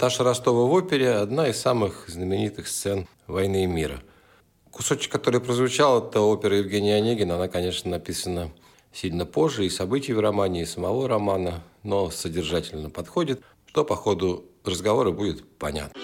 Наташа 0.00 0.24
Ростова 0.24 0.64
в 0.64 0.72
опере– 0.72 1.10
одна 1.10 1.48
из 1.48 1.60
самых 1.60 2.08
знаменитых 2.08 2.68
сцен 2.68 3.06
«Войны 3.26 3.64
и 3.64 3.66
мира». 3.66 4.00
Кусочек, 4.70 5.12
который 5.12 5.42
прозвучал, 5.42 6.08
это 6.08 6.22
опера 6.22 6.56
Евгения 6.56 6.96
Онегина. 6.96 7.34
Она, 7.34 7.48
конечно, 7.48 7.90
написана 7.90 8.50
сильно 8.94 9.26
позже, 9.26 9.66
и 9.66 9.68
событий 9.68 10.14
в 10.14 10.20
романе, 10.20 10.62
и 10.62 10.64
самого 10.64 11.06
романа, 11.06 11.62
но 11.82 12.08
содержательно 12.08 12.88
подходит, 12.88 13.42
что 13.66 13.84
по 13.84 13.94
ходу 13.94 14.46
разговора 14.64 15.10
будет 15.10 15.46
понятно. 15.58 16.00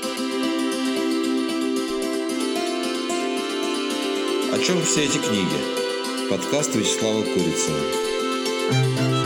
О 4.53 4.59
чем 4.59 4.83
все 4.83 5.07
эти 5.07 5.17
книги? 5.17 6.29
Подкаст 6.29 6.75
Вячеслава 6.75 7.23
Курицына. 7.23 9.26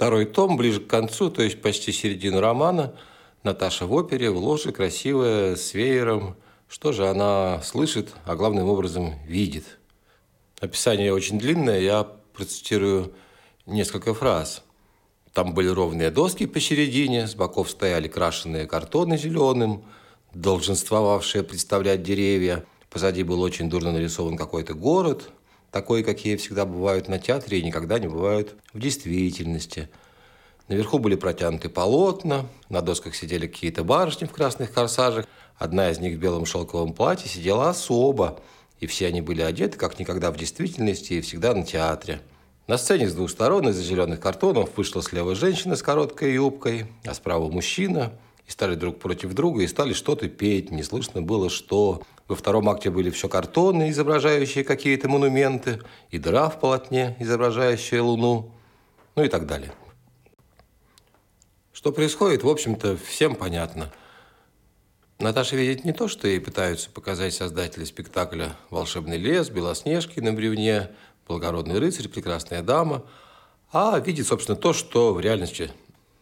Второй 0.00 0.24
том 0.24 0.56
ближе 0.56 0.80
к 0.80 0.86
концу, 0.86 1.28
то 1.28 1.42
есть 1.42 1.60
почти 1.60 1.92
середину 1.92 2.40
романа. 2.40 2.94
Наташа 3.42 3.84
в 3.84 3.92
опере, 3.92 4.30
в 4.30 4.38
ложе, 4.38 4.72
красивая, 4.72 5.56
с 5.56 5.74
веером. 5.74 6.36
Что 6.70 6.92
же 6.92 7.06
она 7.06 7.60
слышит, 7.62 8.14
а 8.24 8.34
главным 8.34 8.70
образом 8.70 9.16
видит? 9.26 9.78
Описание 10.58 11.12
очень 11.12 11.38
длинное, 11.38 11.80
я 11.80 12.04
процитирую 12.32 13.12
несколько 13.66 14.14
фраз. 14.14 14.64
Там 15.34 15.52
были 15.52 15.68
ровные 15.68 16.10
доски 16.10 16.46
посередине, 16.46 17.26
с 17.26 17.34
боков 17.34 17.68
стояли 17.68 18.08
крашеные 18.08 18.66
картоны 18.66 19.18
зеленым, 19.18 19.84
долженствовавшие 20.32 21.44
представлять 21.44 22.02
деревья. 22.02 22.64
Позади 22.88 23.22
был 23.22 23.42
очень 23.42 23.68
дурно 23.68 23.92
нарисован 23.92 24.38
какой-то 24.38 24.72
город, 24.72 25.30
такой, 25.70 26.02
какие 26.02 26.36
всегда 26.36 26.64
бывают 26.64 27.08
на 27.08 27.18
театре 27.18 27.58
и 27.58 27.64
никогда 27.64 27.98
не 27.98 28.08
бывают 28.08 28.54
в 28.72 28.78
действительности. 28.78 29.88
Наверху 30.68 30.98
были 30.98 31.16
протянуты 31.16 31.68
полотна, 31.68 32.46
на 32.68 32.80
досках 32.80 33.14
сидели 33.14 33.46
какие-то 33.46 33.82
барышни 33.82 34.26
в 34.26 34.32
красных 34.32 34.72
корсажах. 34.72 35.26
Одна 35.58 35.90
из 35.90 35.98
них 35.98 36.16
в 36.16 36.20
белом 36.20 36.46
шелковом 36.46 36.92
платье 36.92 37.28
сидела 37.28 37.70
особо, 37.70 38.40
и 38.78 38.86
все 38.86 39.08
они 39.08 39.20
были 39.20 39.42
одеты, 39.42 39.76
как 39.76 39.98
никогда 39.98 40.30
в 40.30 40.36
действительности, 40.36 41.14
и 41.14 41.20
всегда 41.20 41.54
на 41.54 41.64
театре. 41.64 42.20
На 42.66 42.78
сцене 42.78 43.08
с 43.08 43.14
двух 43.14 43.30
сторон 43.30 43.68
из-за 43.68 43.82
зеленых 43.82 44.20
картонов 44.20 44.70
вышла 44.76 45.02
слева 45.02 45.34
женщина 45.34 45.74
с 45.74 45.82
короткой 45.82 46.34
юбкой, 46.34 46.86
а 47.04 47.14
справа 47.14 47.50
мужчина. 47.50 48.12
И 48.46 48.52
стали 48.52 48.76
друг 48.76 49.00
против 49.00 49.34
друга, 49.34 49.62
и 49.62 49.66
стали 49.66 49.92
что-то 49.92 50.28
петь. 50.28 50.70
Не 50.70 50.84
слышно 50.84 51.20
было, 51.20 51.50
что. 51.50 52.02
Во 52.30 52.36
втором 52.36 52.68
акте 52.68 52.90
были 52.90 53.10
все 53.10 53.28
картоны, 53.28 53.90
изображающие 53.90 54.62
какие-то 54.62 55.08
монументы, 55.08 55.80
и 56.10 56.18
дыра 56.18 56.48
в 56.48 56.60
полотне, 56.60 57.16
изображающая 57.18 58.00
луну, 58.00 58.52
ну 59.16 59.24
и 59.24 59.28
так 59.28 59.48
далее. 59.48 59.72
Что 61.72 61.90
происходит, 61.90 62.44
в 62.44 62.48
общем-то, 62.48 62.96
всем 62.96 63.34
понятно. 63.34 63.92
Наташа 65.18 65.56
видит 65.56 65.84
не 65.84 65.92
то, 65.92 66.06
что 66.06 66.28
ей 66.28 66.40
пытаются 66.40 66.88
показать 66.90 67.34
создатели 67.34 67.82
спектакля 67.82 68.54
«Волшебный 68.70 69.16
лес», 69.16 69.50
«Белоснежки 69.50 70.20
на 70.20 70.32
бревне», 70.32 70.90
«Благородный 71.26 71.80
рыцарь», 71.80 72.06
«Прекрасная 72.06 72.62
дама», 72.62 73.02
а 73.72 73.98
видит, 73.98 74.28
собственно, 74.28 74.54
то, 74.54 74.72
что 74.72 75.14
в 75.14 75.18
реальности 75.18 75.72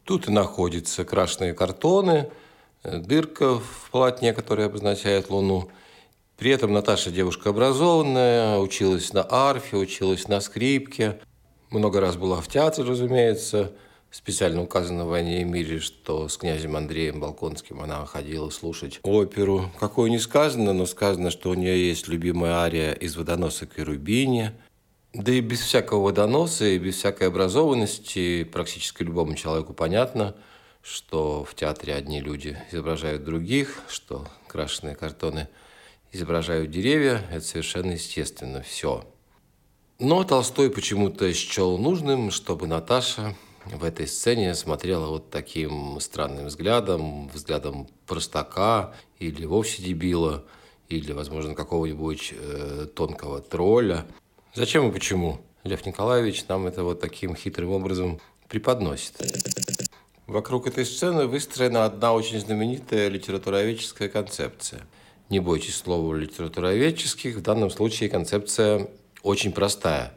тут 0.05 0.27
и 0.27 0.31
находится. 0.31 1.05
Крашеные 1.05 1.53
картоны, 1.53 2.31
дырка 2.83 3.59
в 3.59 3.91
полотне, 3.91 4.33
которая 4.33 4.69
обозначает 4.69 5.29
Луну– 5.29 5.69
при 6.39 6.53
этом 6.53 6.73
Наташа 6.73 7.11
девушка 7.11 7.51
образованная, 7.51 8.59
училась 8.59 9.13
на 9.13 9.27
арфе, 9.29 9.77
училась 9.77 10.29
на 10.29 10.41
скрипке. 10.41 11.19
Много 11.71 12.01
раз 12.01 12.17
была 12.17 12.41
в 12.41 12.47
театре, 12.47 12.89
разумеется. 12.89 13.73
Специально 14.13 14.63
указано 14.63 15.05
в 15.05 15.09
«Войне 15.09 15.43
и 15.43 15.45
мире», 15.45 15.81
что 15.81 16.29
с 16.29 16.37
князем 16.37 16.77
Андреем 16.77 17.19
Балконским 17.19 17.81
она 17.81 18.07
ходила 18.07 18.51
слушать 18.51 19.01
оперу. 19.03 19.69
Какое 19.81 20.09
не 20.11 20.21
сказано, 20.21 20.73
но 20.73 20.87
сказано, 20.87 21.31
что 21.33 21.51
у 21.51 21.55
нее 21.55 21.89
есть 21.89 22.07
любимая 22.07 22.55
ария 22.55 22.93
из 22.93 23.17
«Водоносок 23.17 23.77
и 23.77 23.83
Рубини». 23.83 24.53
Да 25.13 25.33
и 25.33 25.41
без 25.41 25.61
всякого 25.61 26.05
водоноса 26.05 26.67
и 26.67 26.79
без 26.79 26.95
всякой 26.95 27.29
образованности 27.29 28.45
практически 28.45 29.03
любому 29.03 29.35
человеку 29.35 29.73
понятно, 29.73 30.37
что 30.83 31.45
в 31.45 31.57
театре 31.57 31.95
одни 31.95 32.21
люди 32.21 32.57
изображают 32.71 33.25
других, 33.25 33.81
что 33.89 34.29
крашеные 34.47 34.95
картоны– 34.95 35.49
изображают 36.13 36.71
деревья, 36.71 37.23
это 37.31 37.45
совершенно 37.45 37.93
естественно, 37.93 38.63
все. 38.63 39.05
Но 39.99 40.23
Толстой 40.25 40.71
почему-то 40.71 41.33
счел 41.35 41.77
нужным, 41.77 42.31
чтобы 42.31 42.67
Наташа 42.67 43.35
в 43.65 43.85
этой 43.85 44.07
сцене 44.07 44.55
смотрела 44.55 45.09
вот 45.09 45.31
таким 45.31 45.99
странным 46.01 46.47
взглядом, 46.47 47.29
взглядом 47.29 47.89
простака 48.07 48.95
или 49.19 49.45
вовсе 49.45 49.83
дебила, 49.83 50.45
или, 50.89 51.13
возможно, 51.13 51.55
какого-нибудь 51.55 52.33
э, 52.33 52.87
тонкого 52.95 53.41
тролля. 53.41 54.07
Зачем 54.55 54.89
и 54.89 54.93
почему? 54.93 55.41
Лев 55.65 55.85
Николаевич 55.85 56.47
нам 56.49 56.67
это 56.67 56.85
вот 56.85 57.01
таким 57.01 57.35
хитрым 57.35 57.71
образом 57.71 58.21
преподносит. 58.49 59.21
Вокруг 60.27 60.67
этой 60.67 60.87
сцены 60.87 61.27
выстроена 61.27 61.85
одна 61.85 62.15
очень 62.15 62.41
знаменитая 62.41 63.09
литературоведческая 63.09 64.09
концепция– 64.09 64.87
не 65.31 65.41
бойтесь 65.41 65.77
слова 65.77 66.15
литературоведческих, 66.15 67.37
в 67.37 67.43
данном 67.43 67.71
случае 67.71 68.09
концепция 68.09 68.89
очень 69.23 69.53
простая. 69.53 70.15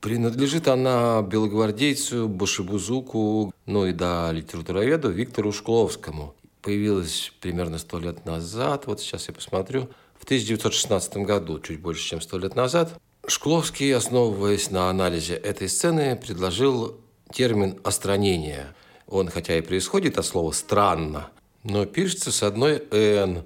Принадлежит 0.00 0.68
она 0.68 1.22
белогвардейцу 1.22 2.28
Башибузуку, 2.28 3.54
ну 3.66 3.86
и 3.86 3.92
да, 3.92 4.32
литературоведу 4.32 5.10
Виктору 5.10 5.52
Шкловскому. 5.52 6.34
Появилась 6.60 7.32
примерно 7.40 7.78
сто 7.78 7.98
лет 7.98 8.26
назад, 8.26 8.86
вот 8.86 9.00
сейчас 9.00 9.28
я 9.28 9.34
посмотрю, 9.34 9.88
в 10.18 10.24
1916 10.24 11.16
году, 11.18 11.60
чуть 11.60 11.80
больше, 11.80 12.08
чем 12.08 12.20
сто 12.20 12.38
лет 12.38 12.54
назад. 12.54 13.00
Шкловский, 13.26 13.94
основываясь 13.94 14.70
на 14.70 14.90
анализе 14.90 15.34
этой 15.34 15.68
сцены, 15.68 16.16
предложил 16.16 17.00
термин 17.32 17.78
«остранение». 17.84 18.74
Он, 19.06 19.28
хотя 19.28 19.56
и 19.56 19.60
происходит 19.60 20.18
от 20.18 20.26
слова 20.26 20.52
«странно», 20.52 21.30
но 21.64 21.86
пишется 21.86 22.32
с 22.32 22.42
одной 22.42 22.82
«н», 22.90 23.44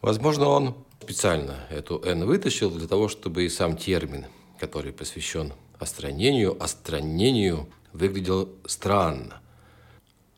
Возможно, 0.00 0.48
он 0.48 0.74
специально 1.02 1.56
эту 1.70 2.00
«Н» 2.04 2.24
вытащил 2.24 2.70
для 2.70 2.86
того, 2.86 3.08
чтобы 3.08 3.44
и 3.44 3.48
сам 3.48 3.76
термин, 3.76 4.26
который 4.60 4.92
посвящен 4.92 5.52
остранению, 5.78 6.62
остранению, 6.62 7.68
выглядел 7.92 8.50
странно. 8.66 9.40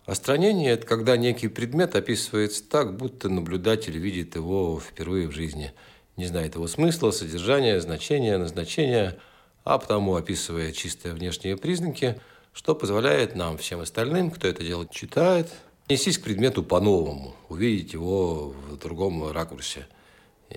Остранение– 0.07 0.71
это 0.73 0.87
когда 0.87 1.17
некий 1.17 1.49
предмет 1.49 1.95
описывается 1.95 2.65
так, 2.65 2.97
будто 2.97 3.29
наблюдатель 3.29 3.97
видит 3.97 4.35
его 4.35 4.81
впервые 4.81 5.29
в 5.29 5.33
жизни, 5.33 5.73
не 6.17 6.27
знает 6.27 6.55
его 6.55 6.67
смысла, 6.67 7.11
содержания, 7.11 7.81
значения, 7.81 8.39
назначения, 8.39 9.19
а 9.65 9.79
потому 9.79 10.17
описывая 10.17 10.73
чистые 10.73 11.15
внешние 11.15 11.57
признаки, 11.57 12.21
что 12.53 12.75
позволяет 12.75 13.35
нам, 13.37 13.59
всем 13.59 13.81
остальным, 13.81 14.31
кто 14.31 14.49
это 14.49 14.65
дело 14.65 14.87
читает, 14.91 15.49
Нестись 15.91 16.19
к 16.19 16.23
предмету 16.23 16.63
по-новому, 16.63 17.35
увидеть 17.49 17.95
его 17.95 18.55
в 18.71 18.77
другом 18.77 19.29
ракурсе. 19.33 19.89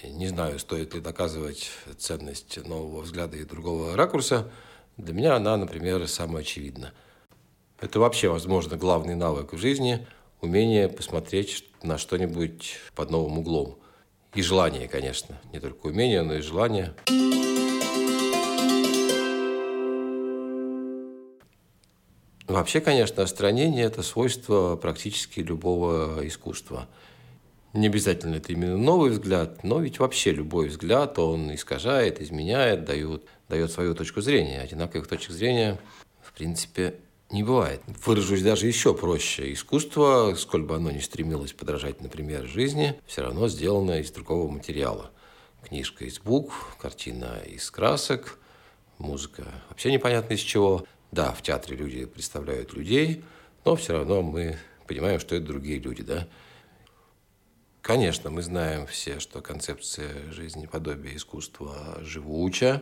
Не 0.03 0.27
знаю, 0.27 0.59
стоит 0.59 0.94
ли 0.94 1.01
доказывать 1.01 1.71
ценность 1.97 2.63
нового 2.68 3.01
взгляда 3.01 3.38
и 3.38 3.44
другого 3.44 3.95
ракурса. 3.95 4.51
Для 4.95 5.12
меня 5.12 5.35
она, 5.35 5.57
например, 5.57 6.07
самая 6.07 6.44
очевидна. 6.44 6.94
Это 7.80 8.00
вообще, 8.00 8.30
возможно, 8.30 8.77
главный 8.77 9.15
навык 9.15 9.53
в 9.53 9.57
жизни– 9.57 10.06
умение 10.41 10.88
посмотреть 10.88 11.65
на 11.81 11.97
что-нибудь 11.97 12.75
под 12.94 13.09
новым 13.09 13.39
углом. 13.39 13.80
И 14.35 14.44
желание, 14.44 14.88
конечно. 14.88 15.41
Не 15.51 15.59
только 15.59 15.88
умение, 15.88 16.21
но 16.21 16.35
и 16.35 16.41
желание. 16.41 16.94
Вообще, 22.48 22.81
конечно, 22.81 23.24
остранение– 23.24 23.86
это 23.86 24.04
свойство 24.04 24.75
практически 24.75 25.40
любого 25.40 26.28
искусства. 26.28 26.90
Не 27.72 27.88
обязательно 27.88 28.36
это 28.36 28.51
именно 28.51 28.78
новый 28.78 29.12
взгляд, 29.12 29.63
но 29.63 29.80
ведь 29.80 29.98
вообще 30.00 30.31
любой 30.31 30.68
взгляд, 30.68 31.18
он 31.18 31.54
искажает, 31.56 32.22
изменяет, 32.22 32.86
дает, 32.86 33.24
дает 33.48 33.72
свою 33.72 33.95
точку 33.95 34.22
зрения. 34.22 34.60
Одинаковых 34.60 35.07
точек 35.07 35.31
зрения, 35.31 35.80
в 36.22 36.34
принципе, 36.34 36.95
не 37.31 37.44
бывает. 37.44 37.81
Выражусь 38.06 38.44
даже 38.44 38.68
еще 38.68 38.94
проще. 38.94 39.51
Искусство, 39.54 40.36
сколь 40.38 40.63
бы 40.63 40.75
оно 40.75 40.92
ни 40.92 41.00
стремилось 41.00 41.54
подражать, 41.54 42.00
например, 42.01 42.45
жизни, 42.45 43.00
все 43.07 43.24
равно 43.24 43.48
сделано 43.48 44.00
из 44.00 44.12
другого 44.12 44.51
материала. 44.51 45.10
Книжка 45.68 46.06
из 46.06 46.19
букв, 46.19 46.75
картина 46.80 47.40
из 47.48 47.72
красок, 47.72 48.38
музыка 49.00 49.45
вообще 49.69 49.92
непонятно 49.92 50.34
из 50.34 50.42
чего. 50.42 50.86
Да, 51.13 51.31
в 51.31 51.44
театре 51.44 51.77
люди 51.77 52.06
представляют 52.06 52.74
людей, 52.74 53.24
но 53.65 53.75
все 53.75 53.94
равно 53.94 54.24
мы 54.24 54.57
понимаем, 54.88 55.19
что 55.19 55.36
это 55.36 55.45
другие 55.45 55.77
люди, 55.77 56.01
да. 56.01 56.27
Конечно, 57.83 58.31
мы 58.31 58.42
знаем 58.42 58.88
все, 58.88 59.19
что 59.19 59.39
концепция 59.39 60.31
жизни 60.31 60.65
подобия 60.65 61.15
искусства 61.15 62.00
живуча. 62.01 62.81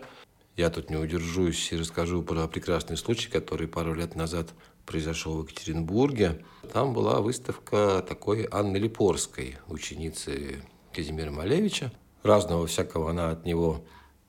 Я 0.55 0.69
тут 0.69 0.89
не 0.89 0.95
удержусь 0.95 1.73
и 1.73 1.75
расскажу 1.75 2.23
про 2.23 2.47
прекрасный 2.47 2.95
случай, 2.95 3.29
который 3.29 3.67
пару 3.67 3.93
лет 3.93 4.15
назад 4.15 4.47
произошел 4.85 5.41
в 5.41 5.49
Екатеринбурге. 5.49 6.45
Там 6.71 6.93
была 6.93 7.19
выставка 7.19 8.01
такой 8.07 8.47
Анны 8.49 8.77
Липорской, 8.77 9.57
ученицы 9.67 10.63
Казимира 10.93 11.31
Малевича. 11.31 11.91
Разного 12.23 12.65
всякого 12.65 13.09
она 13.09 13.31
от 13.31 13.45
него 13.45 13.83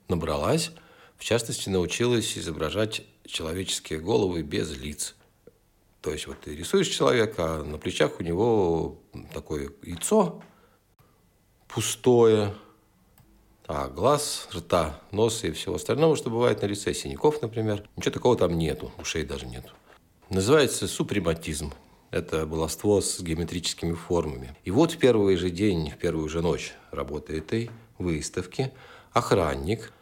набралась. 0.09 0.73
В 1.19 1.23
частности, 1.23 1.69
научилась 1.69 2.37
изображать 2.37 3.03
человеческие 3.33 3.99
головы 3.99 4.43
без 4.43 4.77
лиц. 4.77 5.15
То 6.01 6.11
есть 6.11 6.27
вот 6.27 6.41
ты 6.41 6.55
рисуешь 6.55 6.89
человека, 6.89 7.61
а 7.61 7.65
на 7.65 7.79
плечах 7.79 8.21
у 8.21 8.23
него 8.23 8.99
такое 9.33 9.71
яйцо, 9.83 10.43
пустое, 11.69 12.55
а 13.67 13.89
глаз, 13.89 14.49
рта, 14.55 15.01
носа 15.13 15.47
и 15.47 15.53
всего 15.53 15.77
остального, 15.77 16.17
что 16.17 16.29
бывает 16.29 16.61
на 16.61 16.67
лице, 16.67 16.93
синяков, 16.93 17.41
например, 17.41 17.89
ничего 17.97 18.13
такого 18.13 18.37
там 18.37 18.59
нету, 18.59 18.93
ушей 18.99 19.25
даже 19.25 19.47
нету. 19.47 19.71
Называется 20.29 20.87
супрематизм. 20.87 21.73
Это 22.11 22.47
баловство 22.47 23.01
с 23.01 23.23
геометрическими 23.23 23.95
формами. 23.95 24.55
И 24.65 24.71
вот 24.71 24.93
в 24.93 24.99
первый 24.99 25.37
же 25.37 25.49
день, 25.49 25.91
в 25.91 25.97
первую 25.97 26.29
же 26.29 26.43
ночь 26.43 26.75
работы 26.91 27.39
этой 27.39 27.71
выставки 27.97 28.71
охранник 29.13 29.93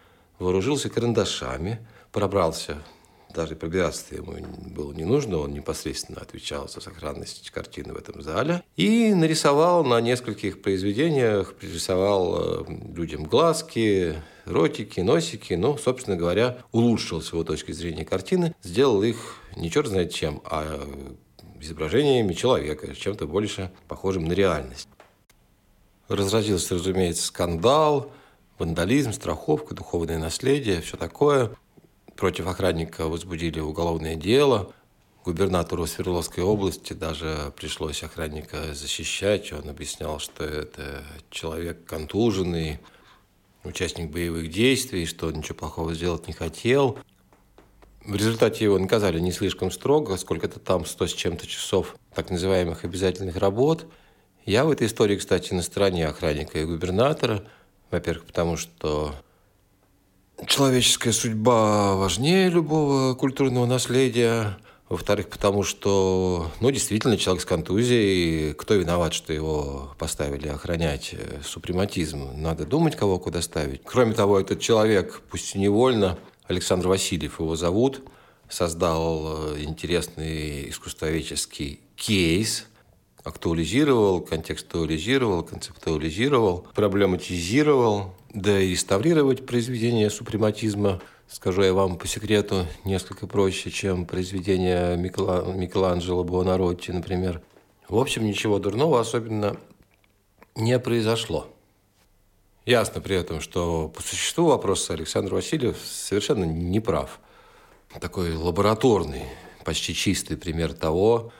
вооружился 0.41 0.91
карандашами, 0.91 1.87
пробрался 2.11 2.82
даже 3.35 3.56
пробираться 3.56 4.15
ему 4.15 4.35
было 4.69 4.93
не 4.93 5.05
нужно, 5.05 5.38
он 5.38 5.53
непосредственно 5.53 6.21
отвечал 6.21 6.69
за 6.69 6.81
сохранность 6.81 7.50
картины 7.50 7.93
в 7.93 7.97
этом 7.97 8.23
зале. 8.23 8.62
И 8.77 9.15
нарисовал 9.15 9.85
на 9.85 10.00
нескольких 10.00 10.62
произведениях, 10.62 11.55
пририсовал 11.55 12.65
э, 12.65 12.65
людям 12.94 13.25
глазки, 13.25 14.17
ротики, 14.44 15.00
носики, 15.00 15.55
ну, 15.55 15.77
собственно 15.77 16.17
говоря, 16.17 16.59
улучшил 16.73 17.23
с 17.23 17.32
его 17.32 17.44
точки 17.44 17.73
зрения 17.73 18.05
картины, 18.05 18.55
сделал 18.62 19.03
их 19.03 19.37
не 19.56 19.71
черт 19.71 19.88
знает 19.88 20.12
чем, 20.12 20.43
а 20.44 20.81
изображениями 21.61 22.32
человека, 22.32 22.94
чем-то 22.94 23.27
больше 23.27 23.71
похожим 23.88 24.25
на 24.25 24.32
реальность. 24.32 24.88
Разразился, 26.09 26.75
разумеется, 26.75 27.27
скандал, 27.27 28.12
вандализм, 28.59 29.12
страховка, 29.12 29.75
духовное 29.75 30.19
наследие, 30.19 30.81
все 30.81 30.97
такое. 30.97 31.50
Против 32.20 32.49
охранника 32.49 33.06
возбудили 33.06 33.61
уголовное 33.61 34.14
дело. 34.14 34.75
Губернатору 35.25 35.87
Свердловской 35.87 36.44
области 36.44 36.93
даже 36.93 37.50
пришлось 37.56 38.02
охранника 38.02 38.75
защищать. 38.75 39.50
Он 39.55 39.70
объяснял, 39.70 40.19
что 40.19 40.44
это 40.44 41.02
человек 41.31 41.87
контуженный, 41.87 42.78
участник 43.64 44.11
боевых 44.11 44.50
действий, 44.50 45.06
что 45.06 45.31
ничего 45.31 45.55
плохого 45.55 45.94
сделать 45.94 46.26
не 46.26 46.34
хотел. 46.34 46.99
В 48.05 48.14
результате 48.14 48.67
его 48.67 48.78
наказали 48.78 49.19
не 49.19 49.32
слишком 49.32 49.70
строго, 49.70 50.19
сколько-то 50.19 50.61
там, 50.61 50.84
сто 50.84 51.06
с 51.06 51.14
чем-то 51.14 51.46
часов 51.46 51.96
так 52.14 52.28
называемых 52.28 52.84
обязательных 52.84 53.38
работ. 53.38 53.87
Я 54.44 54.67
в 54.67 54.70
этой 54.70 54.88
истории, 54.88 55.17
кстати, 55.17 55.55
на 55.55 55.62
стороне 55.62 56.06
охранника 56.06 56.58
и 56.58 56.67
губернатора. 56.67 57.44
Во-первых, 57.90 58.26
потому 58.26 58.58
что 58.58 59.14
человеческая 60.47 61.13
судьба 61.13 61.97
важнее 61.97 62.49
любого 62.49 63.15
культурного 63.15 63.67
наследия. 63.67 64.59
Во-вторых, 64.89 65.29
потому 65.29 65.63
что, 65.63 66.51
ну, 66.61 66.71
действительно, 66.73 67.17
человек 67.17 67.43
с 67.43 67.47
контузией, 67.47 68.55
кто 68.55 68.75
виноват, 68.75 69.15
что 69.15 69.33
его 69.33 69.95
поставили 69.99 70.49
охранять 70.49 71.11
э, 71.13 71.41
супрематизм? 71.45 72.31
Надо 72.35 72.67
думать, 72.67 72.97
кого 72.97 73.21
куда 73.21 73.41
ставить. 73.41 73.83
Кроме 73.85 74.15
того, 74.15 74.41
этот 74.41 74.59
человек, 74.59 75.23
пусть 75.31 75.55
и 75.55 75.61
невольно, 75.61 76.19
Александр 76.49 76.89
Васильев 76.89 77.39
его 77.39 77.55
зовут, 77.55 78.03
создал 78.49 79.55
э, 79.55 79.63
интересный 79.63 80.69
искусствоведческий 80.71 81.79
кейс, 81.95 82.67
актуализировал, 83.25 84.20
контекстуализировал, 84.20 85.43
концептуализировал, 85.43 86.67
проблематизировал, 86.75 88.14
да 88.32 88.61
и 88.61 88.70
реставрировать 88.70 89.46
произведение 89.46 90.11
супрематизма, 90.11 91.00
скажу 91.28 91.62
я 91.62 91.72
вам 91.75 91.96
по 91.99 92.06
секрету, 92.06 92.67
несколько 92.84 93.26
проще, 93.26 93.70
чем 93.70 94.06
произведение 94.06 94.96
Микела... 94.96 95.52
Микеланджело 95.52 96.25
Буонаротти, 96.25 96.93
например. 96.93 97.43
В 97.88 97.99
общем, 97.99 98.25
ничего 98.25 98.58
дурного 98.58 99.00
особенно 99.00 99.56
не 100.55 100.78
произошло. 100.78 101.49
Ясно 102.67 103.00
при 103.00 103.17
этом, 103.17 103.40
что 103.40 103.88
по 103.88 104.02
существу 104.02 104.46
вопроса 104.46 104.93
Александр 104.93 105.34
Васильев 105.34 105.76
совершенно 105.84 106.44
не 106.44 106.78
прав. 106.78 107.19
Такой 108.00 108.34
лабораторный, 108.34 109.25
почти 109.64 109.94
чистый 109.94 110.37
пример 110.37 110.72
того, 110.72 111.32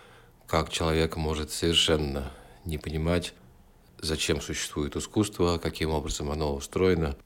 как 0.51 0.69
человек 0.69 1.17
может 1.17 1.53
совершенно 1.53 2.33
не 2.65 2.77
понимать 2.77 3.35
зачем 4.01 4.41
существует 4.41 4.97
искусство, 4.97 5.59
каким 5.59 5.91
образом 5.91 6.29
оно 6.29 6.57
устроено. 6.57 7.17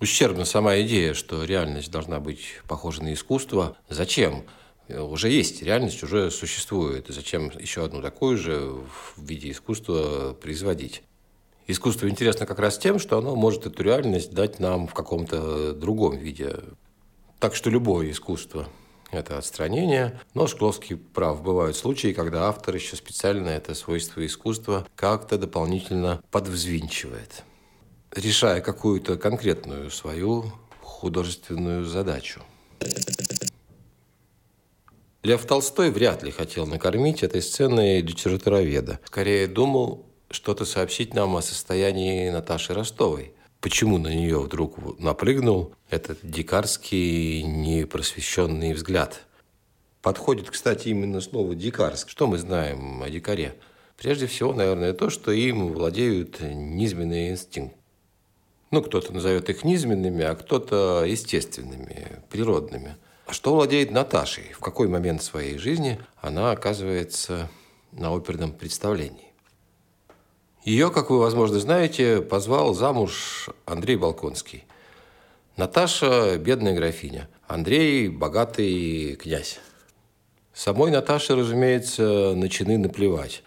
Ущербна 0.00 0.44
сама 0.44 0.80
идея, 0.82 1.14
что 1.14 1.42
реальность 1.42 1.90
должна 1.90 2.20
быть 2.20 2.60
похожа 2.68 3.02
на 3.02 3.12
искусство. 3.12 3.76
Зачем? 3.88 4.44
Уже 4.88 5.28
есть, 5.28 5.60
реальность 5.60 6.04
уже 6.04 6.30
существует. 6.30 7.06
Зачем 7.08 7.50
еще 7.58 7.84
одну 7.84 8.00
такую 8.00 8.38
же 8.38 8.60
в 8.60 9.20
виде 9.20 9.50
искусства 9.50 10.34
производить? 10.34 11.02
Искусство 11.66 12.08
интересно 12.08 12.46
как 12.46 12.60
раз 12.60 12.78
тем, 12.78 13.00
что 13.00 13.18
оно 13.18 13.34
может 13.34 13.66
эту 13.66 13.82
реальность 13.82 14.32
дать 14.32 14.60
нам 14.60 14.86
в 14.86 14.94
каком-то 14.94 15.72
другом 15.72 16.16
виде. 16.16 16.60
Так 17.40 17.56
что 17.56 17.70
любое 17.70 18.12
искусство 18.12 18.68
это 19.14 19.38
отстранение. 19.38 20.20
Но 20.34 20.46
Шкловский 20.46 20.96
прав. 20.96 21.42
Бывают 21.42 21.76
случаи, 21.76 22.12
когда 22.12 22.48
автор 22.48 22.74
еще 22.74 22.96
специально 22.96 23.48
это 23.48 23.74
свойство 23.74 24.24
искусства 24.24 24.86
как-то 24.96 25.38
дополнительно 25.38 26.22
подвзвинчивает, 26.30 27.42
решая 28.14 28.60
какую-то 28.60 29.16
конкретную 29.16 29.90
свою 29.90 30.52
художественную 30.80 31.84
задачу. 31.84 32.42
Лев 35.22 35.44
Толстой 35.46 35.90
вряд 35.90 36.22
ли 36.22 36.30
хотел 36.30 36.66
накормить 36.66 37.22
этой 37.22 37.40
сценой 37.40 38.00
литературоведа. 38.02 39.00
Скорее 39.06 39.46
думал 39.46 40.06
что-то 40.30 40.64
сообщить 40.64 41.14
нам 41.14 41.36
о 41.36 41.42
состоянии 41.42 42.30
Наташи 42.30 42.74
Ростовой– 42.74 43.32
почему 43.64 43.96
на 43.96 44.14
нее 44.14 44.40
вдруг 44.40 45.00
напрыгнул 45.00 45.72
этот 45.88 46.18
дикарский 46.22 47.40
непросвещенный 47.42 48.74
взгляд. 48.74 49.22
Подходит, 50.02 50.50
кстати, 50.50 50.88
именно 50.88 51.22
слово 51.22 51.54
«дикарск». 51.54 52.10
Что 52.10 52.26
мы 52.26 52.36
знаем 52.36 53.02
о 53.02 53.08
дикаре? 53.08 53.54
Прежде 53.96 54.26
всего, 54.26 54.52
наверное, 54.52 54.92
то, 54.92 55.08
что 55.08 55.32
им 55.32 55.72
владеют 55.72 56.40
низменные 56.42 57.30
инстинкты. 57.30 57.74
Ну, 58.70 58.82
кто-то 58.82 59.14
назовет 59.14 59.48
их 59.48 59.64
низменными, 59.64 60.24
а 60.24 60.34
кто-то 60.34 61.06
естественными, 61.06 62.22
природными. 62.28 62.96
А 63.24 63.32
что 63.32 63.54
владеет 63.54 63.90
Наташей? 63.90 64.52
В 64.52 64.58
какой 64.58 64.88
момент 64.88 65.22
своей 65.22 65.56
жизни 65.56 65.98
она 66.20 66.50
оказывается 66.50 67.48
на 67.92 68.14
оперном 68.14 68.52
представлении? 68.52 69.32
Ее, 70.64 70.90
как 70.90 71.10
вы, 71.10 71.18
возможно, 71.18 71.58
знаете, 71.60 72.22
позвал 72.22 72.72
замуж 72.72 73.50
Андрей 73.66 73.96
Балконский. 73.96 74.64
Наташа– 75.58 76.38
бедная 76.38 76.74
графиня, 76.74 77.28
Андрей– 77.46 78.08
богатый 78.08 79.14
князь. 79.16 79.60
Самой 80.54 80.90
Наташе, 80.90 81.36
разумеется, 81.36 82.32
начины 82.34 82.78
наплевать. 82.78 83.42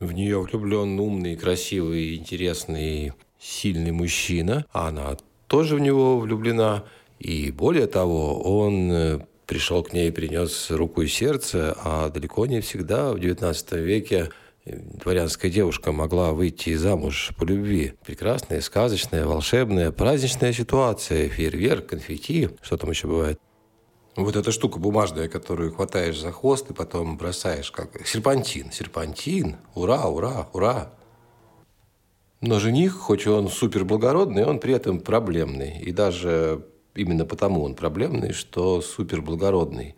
В 0.00 0.10
нее 0.10 0.40
влюблен 0.40 0.98
умный, 0.98 1.36
красивый, 1.36 2.16
интересный, 2.16 3.12
сильный 3.38 3.92
мужчина, 3.92 4.66
а 4.72 4.88
она 4.88 5.16
тоже 5.46 5.76
в 5.76 5.80
него 5.80 6.18
влюблена. 6.18 6.82
И 7.20 7.52
более 7.52 7.86
того, 7.86 8.42
он 8.42 8.90
э, 8.90 9.20
пришел 9.46 9.84
к 9.84 9.92
ней 9.92 10.08
и 10.08 10.12
принес 10.12 10.72
руку 10.72 11.02
и 11.02 11.06
сердце, 11.06 11.76
а 11.84 12.10
далеко 12.10 12.46
не 12.46 12.60
всегда 12.60 13.12
в 13.12 13.16
XIX 13.16 13.80
веке– 13.80 14.30
дворянская 14.66 15.50
девушка 15.50 15.92
могла 15.92 16.32
выйти 16.32 16.74
замуж 16.74 17.32
по 17.38 17.44
любви. 17.44 17.94
Прекрасная, 18.04 18.60
сказочная, 18.60 19.24
волшебная, 19.24 19.92
праздничная 19.92 20.52
ситуация, 20.52 21.28
фейерверк, 21.28 21.86
конфетти, 21.86 22.50
что 22.62 22.76
там 22.76 22.90
еще 22.90 23.06
бывает. 23.06 23.40
Вот 24.16 24.34
эта 24.34 24.50
штука 24.50 24.78
бумажная, 24.78 25.28
которую 25.28 25.74
хватаешь 25.74 26.18
за 26.18 26.32
хвост 26.32 26.70
и 26.70 26.74
потом 26.74 27.16
бросаешь, 27.16 27.70
как 27.70 28.06
серпантин. 28.06 28.72
Серпантин. 28.72 29.56
Ура, 29.74 30.06
ура, 30.06 30.48
ура. 30.52 30.92
Но 32.40 32.58
жених, 32.58 32.94
хоть 32.94 33.26
он 33.26 33.48
супер 33.48 33.84
благородный, 33.84 34.44
он 34.44 34.58
при 34.58 34.74
этом 34.74 35.00
проблемный. 35.00 35.80
И 35.80 35.92
даже 35.92 36.66
именно 36.94 37.24
потому 37.24 37.62
он 37.62 37.74
проблемный, 37.74 38.32
что 38.32 38.80
супер 38.80 39.20
благородный. 39.20 39.96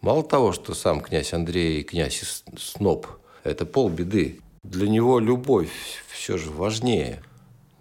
Мало 0.00 0.24
того, 0.24 0.52
что 0.52 0.72
сам 0.74 1.00
князь 1.00 1.34
Андрей, 1.34 1.82
князь 1.84 2.42
Сноб– 2.56 3.06
это 3.44 3.66
полбеды. 3.66 4.40
Для 4.62 4.88
него 4.88 5.18
любовь 5.18 5.70
все 6.08 6.36
же 6.36 6.50
важнее. 6.50 7.22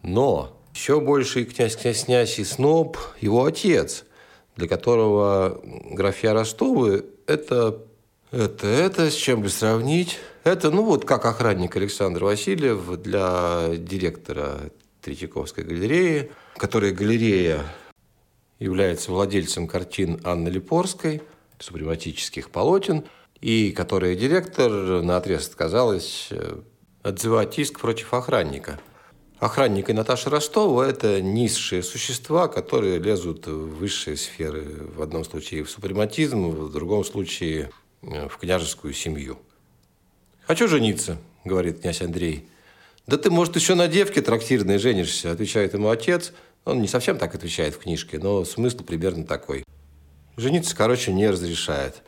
Но 0.01 0.57
еще 0.73 1.01
больше 1.01 1.41
и 1.41 1.45
князь 1.45 1.75
князь 1.75 2.05
князь 2.05 2.39
и 2.39 2.43
сноб 2.43 2.97
его 3.19 3.45
отец, 3.45 4.05
для 4.55 4.67
которого 4.67 5.61
графья 5.91 6.33
Ростовы– 6.33 7.05
это, 7.27 7.81
это, 8.31 8.67
это, 8.67 9.11
с 9.11 9.15
чем 9.15 9.41
бы 9.41 9.49
сравнить? 9.49 10.19
Это, 10.43 10.71
ну 10.71 10.83
вот, 10.83 11.05
как 11.05 11.25
охранник 11.25 11.75
Александр 11.75 12.23
Васильев 12.23 13.01
для 13.01 13.75
директора 13.75 14.71
Третьяковской 15.01 15.63
галереи, 15.63 16.31
которая 16.55 16.91
галерея 16.91 17.63
является 18.59 19.11
владельцем 19.11 19.67
картин 19.67 20.19
Анны 20.23 20.49
Липорской, 20.49 21.21
супрематических 21.59 22.49
полотен, 22.49 23.05
и 23.41 23.71
которая 23.71 24.15
директор 24.15 24.71
на 24.71 25.17
отрез 25.17 25.47
отказалась 25.47 26.27
э, 26.31 26.59
отзывать 27.03 27.57
иск 27.57 27.79
против 27.79 28.13
охранника. 28.13 28.79
Охранник 29.39 29.89
и 29.89 29.93
Наташа 29.93 30.29
Ростова– 30.29 30.85
это 30.87 31.21
низшие 31.21 31.81
существа, 31.81 32.49
которые 32.49 32.99
лезут 32.99 33.47
в 33.47 33.77
высшие 33.77 34.17
сферы. 34.17 34.65
В 34.93 35.01
одном 35.01 35.23
случае 35.23 35.63
в 35.63 35.69
супрематизм, 35.71 36.49
в 36.49 36.71
другом 36.71 37.05
случае 37.05 37.71
э, 38.01 38.27
в 38.27 38.37
княжескую 38.37 38.93
семью. 38.93 39.39
«Хочу 40.45 40.67
жениться»,– 40.67 41.17
говорит 41.45 41.79
князь 41.79 42.01
Андрей. 42.01 42.49
«Да 43.07 43.17
ты, 43.17 43.31
может, 43.31 43.55
еще 43.55 43.75
на 43.75 43.87
девке 43.87 44.21
трактирной 44.21 44.77
женишься»,– 44.77 45.31
отвечает 45.31 45.73
ему 45.73 45.89
отец. 45.89 46.33
Он 46.65 46.81
не 46.81 46.87
совсем 46.89 47.17
так 47.17 47.33
отвечает 47.33 47.75
в 47.75 47.79
книжке, 47.79 48.19
но 48.19 48.43
смысл 48.43 48.83
примерно 48.83 49.25
такой. 49.25 49.63
Жениться, 50.35 50.75
короче, 50.75 51.13
не 51.13 51.29
разрешает. 51.29 52.03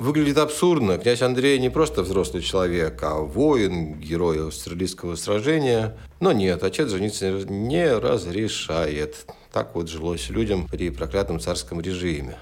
Выглядит 0.00 0.38
абсурдно. 0.38 0.96
Князь 0.96 1.20
Андрей 1.20 1.58
не 1.58 1.68
просто 1.68 2.02
взрослый 2.02 2.42
человек, 2.42 2.98
а 3.02 3.16
воин, 3.16 4.00
герой 4.00 4.48
австралийского 4.48 5.14
сражения. 5.14 5.94
Но 6.20 6.32
нет, 6.32 6.62
отец 6.62 6.88
жениться 6.88 7.30
не 7.46 7.92
разрешает. 7.92 9.26
Так 9.52 9.74
вот 9.74 9.90
жилось 9.90 10.30
людям 10.30 10.66
при 10.68 10.88
проклятом 10.88 11.38
царском 11.38 11.82
режиме. 11.82 12.38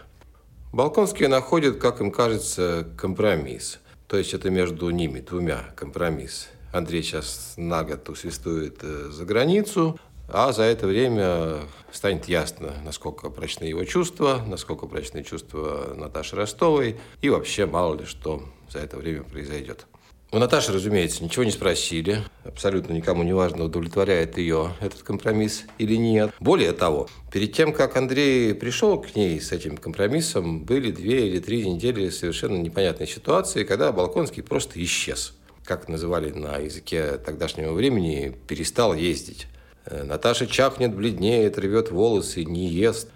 Балконские 0.72 1.28
находят, 1.28 1.78
как 1.78 2.00
им 2.00 2.12
кажется, 2.12 2.86
компромисс. 2.96 3.80
То 4.06 4.16
есть 4.16 4.34
это 4.34 4.50
между 4.50 4.88
ними 4.90 5.18
двумя 5.18 5.64
компромисс. 5.74 6.50
Андрей 6.72 7.02
сейчас 7.02 7.54
на 7.56 7.82
год 7.82 8.08
усвистует 8.08 8.78
э, 8.82 9.08
за 9.10 9.24
границу, 9.24 9.98
а 10.28 10.52
за 10.52 10.64
это 10.64 10.86
время 10.86 11.60
станет 11.90 12.28
ясно, 12.28 12.74
насколько 12.84 13.30
прочны 13.30 13.64
его 13.64 13.84
чувства, 13.84 14.42
насколько 14.46 14.86
прочны 14.86 15.24
чувства 15.24 15.94
Наташи 15.96 16.36
Ростовой 16.36 17.00
и 17.22 17.30
вообще 17.30 17.66
мало 17.66 17.94
ли 17.96 18.04
что 18.04 18.42
за 18.70 18.80
это 18.80 18.96
время 18.96 19.22
произойдет. 19.22 19.86
У 20.30 20.38
Наташи, 20.38 20.74
разумеется, 20.74 21.24
ничего 21.24 21.44
не 21.44 21.50
спросили. 21.50 22.18
Абсолютно 22.44 22.92
никому 22.92 23.22
не 23.22 23.32
важно, 23.32 23.64
удовлетворяет 23.64 24.36
ее 24.36 24.74
этот 24.80 25.02
компромисс 25.02 25.64
или 25.78 25.96
нет. 25.96 26.32
Более 26.38 26.74
того, 26.74 27.08
перед 27.32 27.54
тем, 27.54 27.72
как 27.72 27.96
Андрей 27.96 28.54
пришел 28.54 29.00
к 29.00 29.16
ней 29.16 29.40
с 29.40 29.52
этим 29.52 29.78
компромиссом, 29.78 30.64
были 30.64 30.90
две 30.90 31.28
или 31.28 31.38
три 31.38 31.66
недели 31.66 32.10
совершенно 32.10 32.58
непонятной 32.58 33.06
ситуации, 33.06 33.64
когда 33.64 33.90
Балконский 33.90 34.42
просто 34.42 34.82
исчез. 34.84 35.32
Как 35.64 35.88
называли 35.88 36.30
на 36.30 36.58
языке 36.58 37.16
тогдашнего 37.16 37.72
времени, 37.72 38.36
перестал 38.46 38.92
ездить. 38.92 39.46
Э, 39.90 40.02
Наташа 40.04 40.46
чахнет, 40.46 40.94
бледнеет, 40.94 41.58
рвет 41.58 41.90
волосы, 41.90 42.44
не 42.44 42.66
ест. 42.66 43.08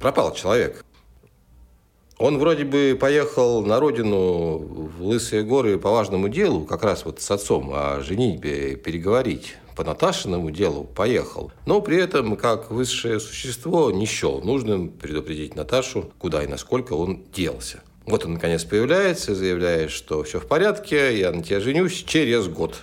Пропал 0.00 0.34
человек. 0.34 0.84
Он 2.18 2.38
вроде 2.38 2.64
бы 2.64 2.96
поехал 2.98 3.64
на 3.64 3.78
родину 3.78 4.58
в 4.58 5.02
Лысые 5.04 5.42
горы 5.42 5.78
по 5.78 5.90
важному 5.90 6.28
делу, 6.28 6.64
как 6.64 6.82
раз 6.82 7.04
вот 7.04 7.20
с 7.20 7.30
отцом 7.30 7.70
о 7.72 8.00
женитьбе 8.00 8.76
переговорить. 8.76 9.56
По 9.76 9.84
Наташиному 9.84 10.50
делу 10.50 10.84
поехал. 10.84 11.52
Но 11.66 11.82
при 11.82 11.98
этом, 11.98 12.36
как 12.36 12.70
высшее 12.70 13.20
существо, 13.20 13.90
не 13.90 14.06
счел 14.06 14.40
нужным 14.40 14.88
предупредить 14.88 15.54
Наташу, 15.54 16.10
куда 16.18 16.42
и 16.42 16.46
насколько 16.46 16.94
он 16.94 17.24
делся. 17.34 17.82
Вот 18.06 18.24
он, 18.24 18.34
наконец, 18.34 18.64
появляется, 18.64 19.34
заявляет, 19.34 19.90
что 19.90 20.22
все 20.22 20.40
в 20.40 20.46
порядке, 20.46 21.18
я 21.18 21.30
на 21.30 21.42
тебя 21.42 21.60
женюсь 21.60 22.04
через 22.06 22.48
год. 22.48 22.76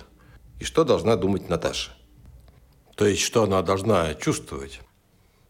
И 0.60 0.64
что 0.64 0.84
должна 0.84 1.16
думать 1.16 1.48
Наташа? 1.48 1.93
То 2.96 3.06
есть, 3.06 3.22
что 3.22 3.42
она 3.42 3.62
должна 3.62 4.14
чувствовать? 4.14 4.80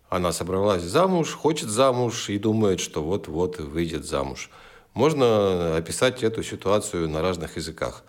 Она 0.09 0.33
собралась 0.33 0.83
замуж, 0.83 1.33
хочет 1.33 1.69
замуж 1.69 2.31
и 2.31 2.39
думает, 2.39 2.81
что 2.81 3.03
вот-вот 3.03 3.59
выйдет 3.59 4.05
замуж. 4.07 4.51
Можно 4.95 5.77
описать 5.77 6.23
эту 6.23 6.43
ситуацию 6.43 7.09
на 7.09 7.21
разных 7.21 7.57
языках. 7.57 8.05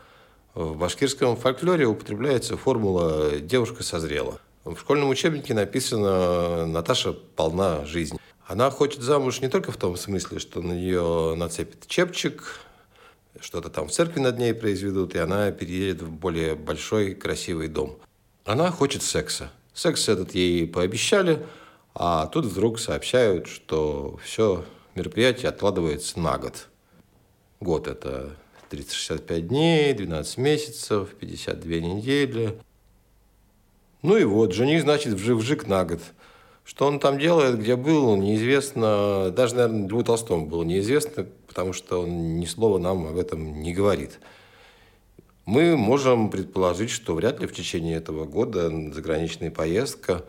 В 0.53 0.77
башкирском 0.77 1.35
фольклоре 1.35 1.85
употребляется 1.85 2.55
формула 2.55 3.39
«девушка 3.39 3.83
созрела». 3.83 4.39
В 4.63 4.77
школьном 4.77 5.09
учебнике 5.09 5.53
написано 5.53 6.65
«Наташа 6.65 7.11
полна 7.11 7.85
жизни». 7.85 8.19
Она 8.47 8.69
хочет 8.69 9.01
замуж 9.01 9.41
не 9.41 9.49
только 9.49 9.71
в 9.71 9.77
том 9.77 9.97
смысле, 9.97 10.39
что 10.39 10.61
на 10.61 10.73
нее 10.73 11.33
нацепит 11.35 11.87
чепчик, 11.87 12.61
что-то 13.41 13.69
там 13.69 13.87
в 13.87 13.91
церкви 13.91 14.21
над 14.21 14.37
ней 14.37 14.53
произведут, 14.53 15.15
и 15.15 15.17
она 15.17 15.51
переедет 15.51 16.03
в 16.03 16.11
более 16.11 16.55
большой 16.55 17.15
красивый 17.15 17.67
дом– 17.67 17.97
она 18.45 18.71
хочет 18.71 19.01
секса. 19.01 19.51
Секс 19.73 20.07
этот 20.07 20.33
ей 20.35 20.67
пообещали, 20.67 21.45
а 21.93 22.27
тут 22.27 22.45
вдруг 22.45 22.79
сообщают, 22.79 23.47
что 23.47 24.17
все 24.23 24.63
мероприятие 24.93 25.49
откладывается 25.49 26.19
на 26.19 26.37
год. 26.37 26.67
Год– 27.59 27.87
это 27.89 28.37
365 28.69 29.47
дней, 29.47 29.93
12 29.93 30.37
месяцев, 30.37 31.09
52 31.19 31.71
недели. 31.79 32.57
Ну 34.01 34.15
и 34.17 34.23
вот, 34.23 34.53
жених, 34.53 34.81
значит, 34.81 35.13
вжик-вжик 35.13 35.67
на 35.67 35.83
год. 35.83 36.01
Что 36.63 36.87
он 36.87 36.99
там 36.99 37.19
делает, 37.19 37.59
где 37.59 37.75
был, 37.75 38.15
неизвестно. 38.15 39.31
Даже, 39.31 39.55
наверное, 39.55 39.87
Льву 39.87 40.03
Толстому 40.03 40.45
было 40.45 40.63
неизвестно, 40.63 41.25
потому 41.47 41.73
что 41.73 42.01
он 42.01 42.39
ни 42.39 42.45
слова 42.45 42.77
нам 42.77 43.07
об 43.07 43.17
этом 43.17 43.61
не 43.61 43.73
говорит. 43.73 44.19
Мы 45.45 45.77
можем 45.77 46.31
предположить, 46.31 46.89
что 46.89 47.13
вряд 47.13 47.39
ли 47.39 47.45
в 47.45 47.53
течение 47.53 47.97
этого 47.97 48.25
года 48.25 48.71
заграничная 48.91 49.51
поездка, 49.51 50.25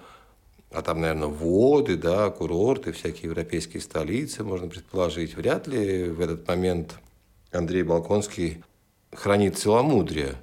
а 0.71 0.83
там, 0.83 1.01
наверное, 1.01 1.29
воды, 1.29 1.97
да, 1.97 2.29
курорты, 2.29 2.93
всякие 2.93 3.31
европейские 3.31 3.81
столицы, 3.81 4.45
можно 4.45 4.69
предположить, 4.69 5.35
вряд 5.35 5.67
ли 5.69 6.11
в 6.11 6.21
этот 6.21 6.47
момент 6.47 6.97
Андрей 7.51 7.83
Балконский 7.83 8.63
хранит 9.11 9.57
целомудрие. 9.57 10.35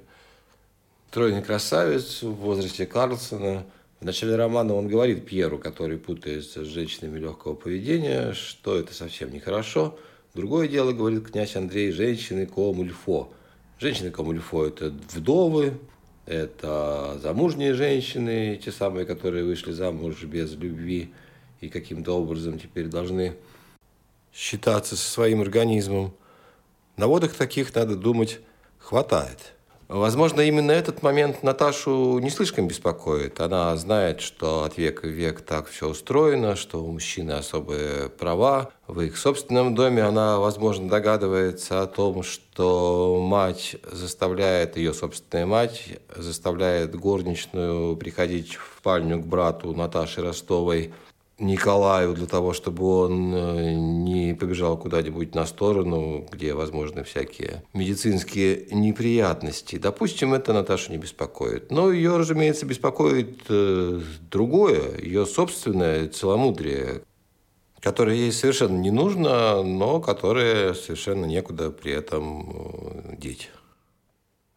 Тройный 1.12 1.42
красавец 1.42 2.24
в 2.24 2.32
возрасте 2.32 2.84
Карлсона. 2.84 3.64
В 4.00 4.04
начале 4.04 4.34
романа 4.34 4.74
он 4.74 4.88
говорит 4.88 5.24
Пьеру, 5.24 5.58
который 5.58 5.98
путается 5.98 6.64
с 6.64 6.66
женщинами 6.66 7.20
легкого 7.20 7.54
поведения, 7.54 8.32
что 8.32 8.76
это 8.76 8.92
совсем 8.92 9.32
нехорошо. 9.32 9.96
Другое 10.34 10.66
дело, 10.66 10.90
говорит 10.90 11.30
князь 11.30 11.54
Андрей, 11.54 11.92
женщины 11.92 12.44
комульфо– 12.46 13.28
Женщины 13.78 14.10
Камульфо– 14.10 14.66
это 14.68 14.90
вдовы, 15.12 15.78
это 16.26 17.18
замужние 17.20 17.74
женщины, 17.74 18.60
те 18.62 18.70
самые, 18.70 19.04
которые 19.04 19.44
вышли 19.44 19.72
замуж 19.72 20.22
без 20.22 20.52
любви 20.54 21.12
и 21.60 21.68
каким-то 21.68 22.12
образом 22.12 22.58
теперь 22.58 22.86
должны 22.86 23.34
считаться 24.32 24.96
со 24.96 25.10
своим 25.10 25.40
организмом. 25.40 26.14
На 26.96 27.08
водах 27.08 27.34
таких, 27.34 27.74
надо 27.74 27.96
думать, 27.96 28.40
хватает. 28.78 29.53
Возможно, 29.94 30.40
именно 30.40 30.72
этот 30.72 31.04
момент 31.04 31.44
Наташу 31.44 32.18
не 32.18 32.28
слишком 32.28 32.66
беспокоит. 32.66 33.40
Она 33.40 33.76
знает, 33.76 34.20
что 34.20 34.64
от 34.64 34.76
века 34.76 35.06
в 35.06 35.10
век 35.10 35.42
так 35.42 35.68
все 35.68 35.88
устроено, 35.88 36.56
что 36.56 36.82
у 36.82 36.90
мужчины 36.90 37.30
особые 37.30 38.08
права. 38.08 38.72
В 38.88 39.00
их 39.02 39.16
собственном 39.16 39.76
доме 39.76 40.02
она, 40.02 40.40
возможно, 40.40 40.88
догадывается 40.88 41.80
о 41.80 41.86
том, 41.86 42.24
что 42.24 43.20
мать 43.22 43.76
заставляет, 43.84 44.76
ее 44.76 44.92
собственная 44.94 45.46
мать 45.46 46.00
заставляет 46.16 46.96
горничную 46.96 47.96
приходить 47.96 48.56
в 48.56 48.78
спальню 48.80 49.20
к 49.20 49.26
брату 49.26 49.76
Наташи 49.76 50.22
Ростовой 50.22 50.92
Николаю 51.38 52.14
для 52.14 52.26
того, 52.26 52.52
чтобы 52.52 52.84
он 52.84 53.34
э, 53.34 53.72
не 53.74 54.34
побежал 54.34 54.78
куда-нибудь 54.78 55.34
на 55.34 55.46
сторону, 55.46 56.28
где 56.30 56.54
возможны 56.54 57.02
всякие 57.02 57.64
медицинские 57.72 58.66
неприятности. 58.70 59.76
Допустим, 59.76 60.32
это 60.32 60.52
Наташу 60.52 60.92
не 60.92 60.98
беспокоит. 60.98 61.72
Но 61.72 61.90
ее, 61.90 62.16
разумеется, 62.16 62.66
беспокоит 62.66 63.40
э, 63.48 64.00
другое, 64.30 64.96
ее 65.00 65.26
собственное 65.26 66.08
целомудрие, 66.08 67.02
которое 67.80 68.16
ей 68.16 68.32
совершенно 68.32 68.78
не 68.78 68.92
нужно, 68.92 69.64
но 69.64 70.00
которое 70.00 70.72
совершенно 70.74 71.24
некуда 71.24 71.70
при 71.70 71.92
этом 71.92 72.48
э, 72.48 73.16
деть. 73.16 73.50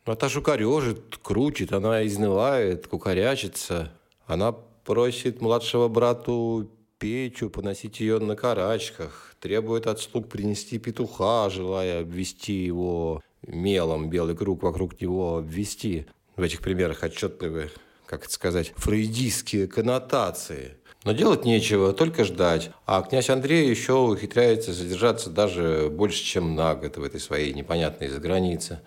Наташу 0.05 0.43
корежит, 0.43 1.17
крутит, 1.23 1.73
она 1.73 2.05
изнывает, 2.05 2.85
кукарячится. 2.87 3.91
Она 4.27 4.55
просит 4.87 5.41
младшего 5.41 5.89
брату 5.89 6.71
Петю 6.97 7.49
поносить 7.49 7.99
ее 7.99 8.19
на 8.19 8.37
карачках, 8.37 9.35
требует 9.41 9.85
от 9.85 9.99
слуг 9.99 10.29
принести 10.29 10.79
петуха, 10.79 11.49
желая 11.49 12.01
обвести 12.01 12.53
его 12.53 13.21
мелом, 13.45 14.09
белый 14.09 14.35
круг 14.35 14.63
вокруг 14.63 14.99
него 15.01 15.39
обвести. 15.39 16.07
В 16.37 16.41
этих 16.41 16.61
примерах 16.61 17.03
отчетливы, 17.03 17.69
как 18.05 18.23
это 18.23 18.33
сказать, 18.33 18.71
фрейдистские 18.77 19.67
коннотации. 19.67 20.77
Но 21.03 21.11
делать 21.11 21.43
нечего, 21.43 21.91
только 21.91 22.23
ждать. 22.23 22.71
А 22.85 23.01
князь 23.01 23.29
Андрей 23.29 23.69
еще 23.69 23.93
ухитряется 23.93 24.71
задержаться 24.71 25.29
даже 25.29 25.89
больше, 25.91 26.23
чем 26.23 26.55
на 26.55 26.75
год 26.75 26.95
в 26.95 27.03
этой 27.03 27.19
своей 27.19 27.53
непонятной 27.53 28.07
загранице. 28.07 28.79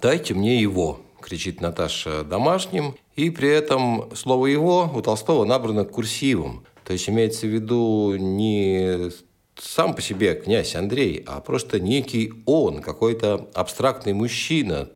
«Дайте 0.00 0.34
мне 0.34 0.60
его»,– 0.60 1.00
кричит 1.20 1.60
Наташа 1.60 2.22
домашним, 2.22 2.94
и 3.18 3.30
при 3.30 3.50
этом 3.50 4.14
слово 4.14 4.46
«его» 4.46 4.88
у 4.94 5.02
Толстого 5.02 5.44
набрано 5.44 5.84
курсивом. 5.84 6.64
То 6.84 6.92
есть 6.92 7.08
имеется 7.08 7.48
в 7.48 7.50
виду 7.50 8.14
не 8.14 9.10
сам 9.56 9.94
по 9.94 10.00
себе 10.00 10.36
князь 10.36 10.76
Андрей, 10.76 11.24
а 11.26 11.40
просто 11.40 11.80
некий 11.80 12.32
он, 12.46 12.80
какой-то 12.80 13.48
абстрактный 13.54 14.12
мужчина. 14.12 14.90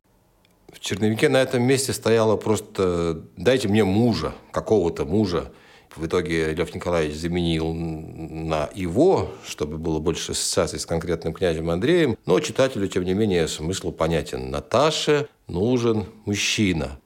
В 0.71 0.79
черновике 0.79 1.27
на 1.27 1.41
этом 1.41 1.63
месте 1.63 1.91
стояло 1.91 2.37
просто 2.37 3.23
«дайте 3.35 3.67
мне 3.67 3.83
мужа, 3.83 4.33
какого-то 4.53 5.03
мужа». 5.03 5.51
В 5.93 6.05
итоге 6.05 6.53
Лев 6.53 6.73
Николаевич 6.73 7.17
заменил 7.17 7.73
на 7.73 8.69
его, 8.73 9.31
чтобы 9.45 9.77
было 9.77 9.99
больше 9.99 10.31
ассоциаций 10.31 10.79
с 10.79 10.85
конкретным 10.85 11.33
князем 11.33 11.69
Андреем. 11.69 12.17
Но 12.25 12.39
читателю, 12.39 12.87
тем 12.87 13.03
не 13.03 13.13
менее, 13.13 13.49
смысл 13.49 13.91
понятен. 13.91 14.49
Наташе 14.49 15.27
нужен 15.49 16.05
мужчина. 16.25 16.99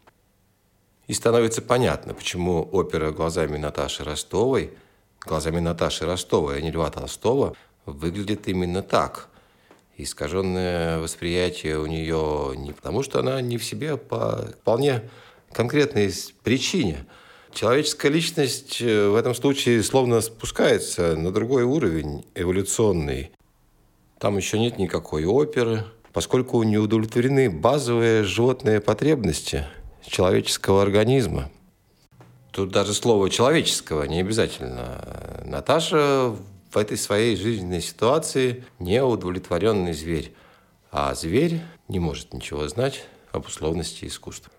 И 1.08 1.14
становится 1.14 1.62
понятно, 1.62 2.14
почему 2.14 2.62
опера 2.72 3.12
глазами 3.12 3.58
Наташи 3.58 4.04
Ростовой– 4.04 4.72
глазами 5.28 5.60
Наташи 5.60 6.06
Ростовой, 6.06 6.58
а 6.58 6.62
не 6.62 6.72
Льва 6.72 6.90
Толстого, 6.90 7.56
выглядит 7.86 8.48
именно 8.48 8.82
так. 8.82 9.30
Искаженное 9.98 11.00
восприятие 11.00 11.80
у 11.80 11.86
нее 11.86 12.54
не 12.56 12.72
потому, 12.72 13.04
что 13.04 13.20
она 13.20 13.42
не 13.42 13.58
в 13.58 13.66
себе, 13.66 13.94
а 13.94 13.98
по 13.98 14.48
вполне 14.62 15.10
конкретной 15.52 16.12
причине. 16.44 17.06
Человеческая 17.52 18.10
личность 18.10 18.82
э, 18.82 19.08
в 19.08 19.16
этом 19.16 19.34
случае 19.34 19.82
словно 19.82 20.22
спускается 20.22 21.16
на 21.16 21.32
другой 21.32 21.64
уровень 21.64 22.26
эволюционный. 22.36 23.32
Там 24.20 24.38
еще 24.38 24.60
нет 24.60 24.78
никакой 24.78 25.26
оперы, 25.26 25.84
поскольку 26.14 26.62
не 26.64 26.78
удовлетворены 26.78 27.50
базовые 27.50 28.24
животные 28.24 28.80
потребности 28.82 29.66
человеческого 30.08 30.82
организма– 30.82 31.50
Тут 32.58 32.72
даже 32.72 32.96
слово 32.96 33.30
человеческого 33.30 34.06
не 34.06 34.20
обязательно. 34.20 35.44
Наташа 35.46 36.36
в 36.72 36.76
этой 36.76 36.98
своей 36.98 37.36
жизненной 37.36 37.82
ситуации 37.82 38.66
неудовлетворенный 38.80 39.94
зверь. 39.94 40.34
А 40.92 41.14
зверь 41.14 41.62
не 41.88 42.00
может 42.00 42.34
ничего 42.34 42.68
знать 42.68 43.04
об 43.32 43.46
условности 43.46 44.06
искусства. 44.06 44.52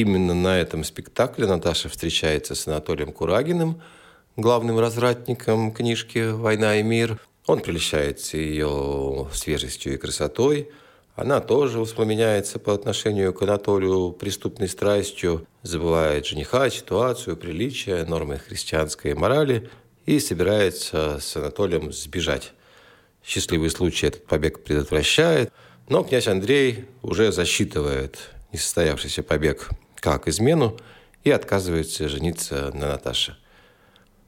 Именно 0.00 0.32
на 0.32 0.60
этом 0.60 0.84
спектакле 0.84 1.48
Наташа 1.48 1.88
встречается 1.88 2.54
с 2.54 2.68
Анатолием 2.68 3.12
Курагиным, 3.12 3.82
главным 4.36 4.78
развратником 4.78 5.72
книжки 5.72 6.30
«Война 6.30 6.76
и 6.76 6.84
мир». 6.84 7.18
Он 7.48 7.58
прельщается 7.58 8.36
ее 8.36 9.26
свежестью 9.32 9.94
и 9.94 9.96
красотой. 9.96 10.70
Она 11.16 11.40
тоже 11.40 11.80
воспламеняется 11.80 12.60
по 12.60 12.74
отношению 12.74 13.34
к 13.34 13.42
Анатолию 13.42 14.12
преступной 14.12 14.68
страстью, 14.68 15.44
забывает 15.64 16.26
жениха, 16.26 16.70
ситуацию, 16.70 17.36
приличия, 17.36 18.04
нормы 18.04 18.38
христианской 18.38 19.14
морали 19.14 19.68
и 20.06 20.20
собирается 20.20 21.18
с 21.20 21.36
Анатолием 21.36 21.92
сбежать. 21.92 22.52
Счастливый 23.24 23.70
случай 23.70 24.06
этот 24.06 24.26
побег 24.26 24.62
предотвращает, 24.62 25.52
но 25.88 26.04
князь 26.04 26.28
Андрей 26.28 26.84
уже 27.02 27.32
засчитывает 27.32 28.30
несостоявшийся 28.52 29.24
побег 29.24 29.68
как 30.00 30.28
измену 30.28 30.76
и 31.24 31.30
отказывается 31.30 32.08
жениться 32.08 32.70
на 32.74 32.88
Наташе. 32.88 33.36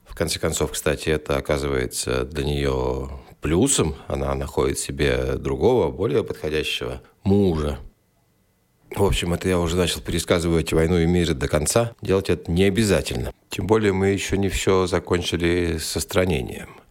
В 0.05 0.15
конце 0.15 0.39
концов, 0.39 0.71
кстати, 0.73 1.09
это 1.09 1.37
оказывается 1.37 2.25
для 2.25 2.43
нее 2.43 3.09
плюсом. 3.39 3.95
Она 4.07 4.35
находит 4.35 4.77
себе 4.77 5.35
другого, 5.37 5.89
более 5.89 6.23
подходящего 6.23 7.01
мужа. 7.23 7.79
В 8.93 9.03
общем, 9.03 9.33
это 9.33 9.47
я 9.47 9.57
уже 9.57 9.77
начал 9.77 10.01
пересказывать 10.01 10.73
«Войну 10.73 10.97
и 10.97 11.05
мир» 11.05 11.33
до 11.33 11.47
конца. 11.47 11.95
Делать 12.01 12.29
это 12.29 12.51
не 12.51 12.65
обязательно. 12.65 13.31
Тем 13.49 13.65
более 13.65 13.93
мы 13.93 14.07
еще 14.07 14.37
не 14.37 14.49
все 14.49 14.85
закончили 14.85 15.77
со 15.77 16.01
странением. 16.01 16.81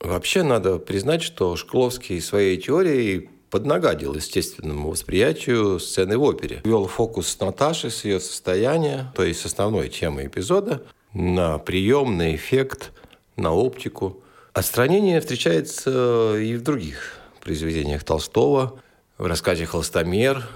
Вообще 0.00 0.42
надо 0.42 0.78
признать, 0.78 1.22
что 1.22 1.56
Шкловский 1.56 2.20
своей 2.20 2.58
теорией 2.58 3.30
поднагадил 3.54 4.16
естественному 4.16 4.90
восприятию 4.90 5.78
сцены 5.78 6.18
в 6.18 6.24
опере. 6.24 6.60
Вел 6.64 6.88
фокус 6.88 7.38
Наташи 7.38 7.88
с 7.88 8.04
ее 8.04 8.18
состояния, 8.18 9.12
то 9.14 9.22
есть 9.22 9.42
с 9.42 9.46
основной 9.46 9.88
темы 9.88 10.26
эпизода, 10.26 10.82
на 11.12 11.58
прием, 11.58 12.16
на 12.16 12.34
эффект, 12.34 12.90
на 13.36 13.52
оптику. 13.52 14.20
Отстранение 14.54 15.20
встречается 15.20 16.36
и 16.36 16.56
в 16.56 16.64
других 16.64 17.20
произведениях 17.40 18.02
Толстого. 18.02 18.80
В 19.18 19.26
рассказе 19.26 19.66
«Холстомер», 19.66 20.48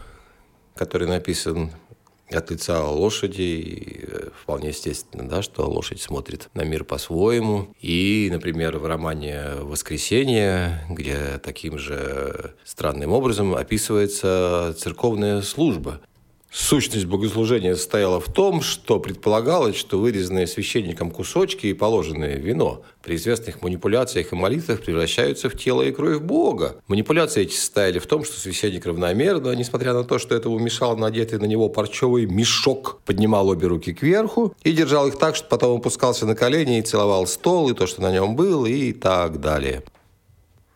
который 0.75 1.07
написан 1.07 1.71
от 2.33 2.51
лица 2.51 2.85
лошади. 2.85 4.09
Вполне 4.43 4.69
естественно, 4.69 5.29
да, 5.29 5.43
что 5.43 5.69
лошадь 5.69 6.01
смотрит 6.01 6.49
на 6.55 6.63
мир 6.63 6.85
по-своему. 6.85 7.75
И, 7.81 8.29
например, 8.31 8.79
в 8.79 8.87
романе 8.87 9.55
«Воскресенье», 9.61 10.85
где 10.91 11.39
таким 11.43 11.79
же 11.79 12.55
странным 12.65 13.13
образом 13.13 13.55
описывается 13.55 14.75
церковная 14.79 15.43
служба. 15.43 16.01
Сущность 16.51 17.05
богослужения 17.05 17.75
состояла 17.75 18.21
в 18.21 18.33
том, 18.33 18.63
что 18.63 18.99
предполагалось, 19.01 19.77
что 19.77 19.99
вырезанные 19.99 20.47
священником 20.47 21.11
кусочки 21.11 21.67
и 21.67 21.75
положенное 21.75 22.37
вино 22.37 22.83
при 23.03 23.17
известных 23.17 23.61
манипуляциях 23.61 24.33
и 24.33 24.37
молитвах 24.37 24.81
превращаются 24.81 25.51
в 25.51 25.59
тело 25.59 25.83
и 25.83 25.93
кровь 25.93 26.21
Бога. 26.21 26.77
Манипуляции 26.89 27.43
эти 27.43 27.55
состояли 27.55 27.99
в 27.99 28.07
том, 28.07 28.25
что 28.25 28.41
священник 28.41 28.87
равномерно, 28.87 29.53
несмотря 29.53 29.93
на 29.93 30.05
то, 30.05 30.19
что 30.19 30.35
этому 30.35 30.59
мешал 30.59 30.97
надетый 30.97 31.39
на 31.39 31.45
него 31.45 31.69
парчевый 31.69 32.25
мешок, 32.25 33.03
поднимал 33.05 33.49
обе 33.49 33.67
руки 33.67 33.93
кверху 33.93 34.55
и 34.63 34.73
держал 34.73 35.07
их 35.09 35.19
так, 35.19 35.37
что 35.37 35.49
потом 35.49 35.79
опускался 35.79 36.25
на 36.25 36.35
колени 36.35 36.79
и 36.79 36.83
целовал 36.83 37.27
стол, 37.27 37.71
и 37.71 37.75
то, 37.75 37.87
что 37.87 38.01
на 38.01 38.11
нем 38.11 38.37
было, 38.37 38.65
и 38.65 38.93
так 38.93 39.41
далее 39.41 39.83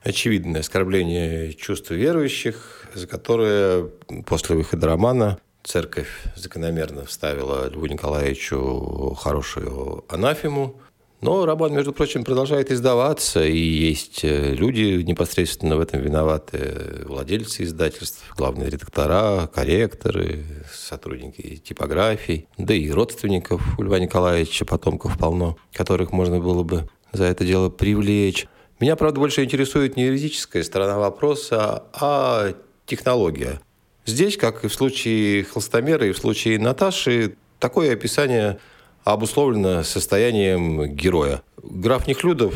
очевидное 0.03 0.63
оскорбление 0.63 1.53
чувств 1.53 1.93
верующих, 1.93 2.89
за 2.93 3.07
которое 3.07 3.89
после 4.27 4.57
выхода 4.57 4.89
романа 4.89 5.39
Церковь 5.65 6.09
закономерно 6.35 7.05
вставила 7.07 7.69
Льву 7.69 7.87
Николаевичу 7.87 9.17
хорошую 9.19 10.05
анафему. 10.09 10.81
Но 11.21 11.47
роман, 11.47 11.73
между 11.73 11.93
прочим, 11.93 12.25
продолжает 12.25 12.73
издаваться, 12.73 13.45
и 13.45 13.57
есть 13.57 14.25
э, 14.25 14.55
люди 14.55 15.03
непосредственно 15.03 15.77
в 15.77 15.81
этом 15.81 16.01
виноваты. 16.01 17.05
Владельцы 17.07 17.63
издательств, 17.63 18.25
главные 18.37 18.69
редактора, 18.69 19.47
корректоры, 19.47 20.45
сотрудники 20.75 21.59
типографий, 21.59 22.49
да 22.59 22.75
и 22.75 22.91
родственников 22.91 23.63
у 23.79 23.85
Льва 23.85 24.01
Николаевича, 24.01 24.65
потомков 24.65 25.17
полно, 25.17 25.57
которых 25.73 26.11
можно 26.11 26.41
было 26.41 26.65
бы 26.65 26.89
за 27.13 27.25
это 27.27 27.45
дело 27.45 27.69
привлечь. 27.69 28.49
Меня, 28.81 28.97
правда, 28.97 29.21
больше 29.21 29.45
интересует 29.45 29.97
не 29.97 30.07
юридическая 30.07 30.65
сторона 30.65 30.99
вопроса, 30.99 31.85
а 31.93 32.53
технология– 32.85 33.61
Здесь, 34.05 34.37
как 34.37 34.65
и 34.65 34.69
в 34.69 34.75
случае 34.75 35.45
Холстомера 35.45 36.07
и 36.07 36.13
в 36.13 36.19
случае 36.19 36.59
Наташи, 36.59 37.37
такое 37.59 37.93
описание 37.93 38.59
обусловлено 39.05 39.83
состоянием 39.85 40.95
героя. 40.95 41.43
Граф 41.63 42.07
Нехлюдов 42.07 42.55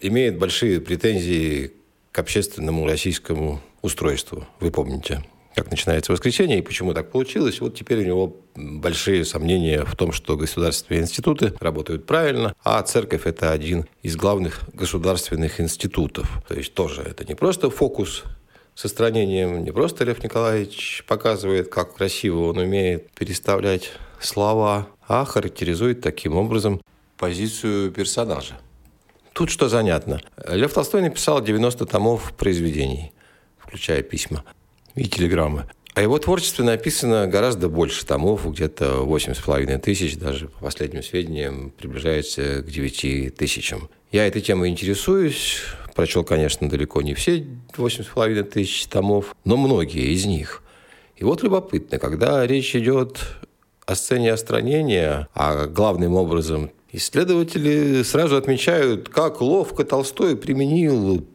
имеет 0.00 0.38
большие 0.38 0.80
претензии 0.80 1.72
к 2.12 2.18
общественному 2.18 2.86
российскому 2.86 3.60
устройству. 3.82 4.46
Вы 4.60 4.70
помните, 4.70 5.24
как 5.54 5.70
начинается 5.70 6.12
воскресенье 6.12 6.58
и 6.58 6.62
почему 6.62 6.94
так 6.94 7.10
получилось. 7.10 7.60
Вот 7.60 7.76
теперь 7.76 7.98
у 7.98 8.06
него 8.06 8.36
большие 8.54 9.24
сомнения 9.24 9.84
в 9.84 9.94
том, 9.96 10.12
что 10.12 10.36
государственные 10.36 11.02
институты 11.02 11.52
работают 11.60 12.06
правильно, 12.06 12.54
а 12.62 12.82
церковь– 12.82 13.22
это 13.26 13.52
один 13.52 13.86
из 14.02 14.16
главных 14.16 14.62
государственных 14.72 15.60
институтов. 15.60 16.30
То 16.48 16.54
есть 16.54 16.74
тоже 16.74 17.02
это 17.02 17.24
не 17.24 17.34
просто 17.34 17.70
фокус 17.70 18.24
с 18.74 18.84
остранением 18.84 19.64
не 19.64 19.70
просто 19.70 20.04
Лев 20.04 20.22
Николаевич 20.22 21.04
показывает, 21.06 21.68
как 21.68 21.94
красиво 21.94 22.48
он 22.48 22.58
умеет 22.58 23.10
переставлять 23.12 23.92
слова, 24.20 24.88
а 25.06 25.24
характеризует 25.24 26.00
таким 26.00 26.36
образом 26.36 26.80
позицию 27.16 27.92
персонажа. 27.92 28.58
Тут 29.32 29.50
что 29.50 29.68
занятно. 29.68 30.20
Лев 30.48 30.72
Толстой 30.72 31.02
написал 31.02 31.42
90 31.42 31.86
томов 31.86 32.32
произведений, 32.36 33.12
включая 33.58 34.02
письма. 34.02 34.44
и 34.94 35.08
телеграммы. 35.08 35.66
А 35.94 36.02
его 36.02 36.18
творчестве 36.18 36.64
написано 36.64 37.28
гораздо 37.28 37.68
больше 37.68 38.04
томов, 38.04 38.50
где-то 38.50 39.04
восемь 39.04 39.34
с 39.34 39.38
половиной 39.38 39.78
тысяч, 39.78 40.16
даже 40.16 40.48
по 40.48 40.64
последним 40.64 41.04
сведениям 41.04 41.70
приближается 41.70 42.62
к 42.62 42.66
девяти 42.66 43.30
тысячам. 43.30 43.88
Я 44.10 44.26
этой 44.26 44.42
темой 44.42 44.70
интересуюсь, 44.70 45.58
прочел, 45.94 46.24
конечно, 46.24 46.68
далеко 46.68 47.02
не 47.02 47.14
все 47.14 47.46
восемь 47.76 48.04
с 48.04 48.08
половиной 48.08 48.44
тысяч 48.44 48.86
томов, 48.86 49.34
но 49.44 49.56
многие 49.56 50.12
из 50.12 50.26
них. 50.26 50.62
И 51.16 51.24
вот 51.24 51.42
любопытно, 51.42 51.98
когда 51.98 52.46
речь 52.46 52.74
идет 52.74 53.20
о 53.86 53.94
сцене 53.94 54.32
остранения, 54.32 55.28
а 55.34 55.66
главным 55.66 56.16
образом 56.16 56.70
исследователи 56.92 58.02
сразу 58.02 58.36
отмечают, 58.36 59.08
как 59.08 59.40
ловко 59.40 59.84
Толстой 59.84 60.36
применил 60.36 61.26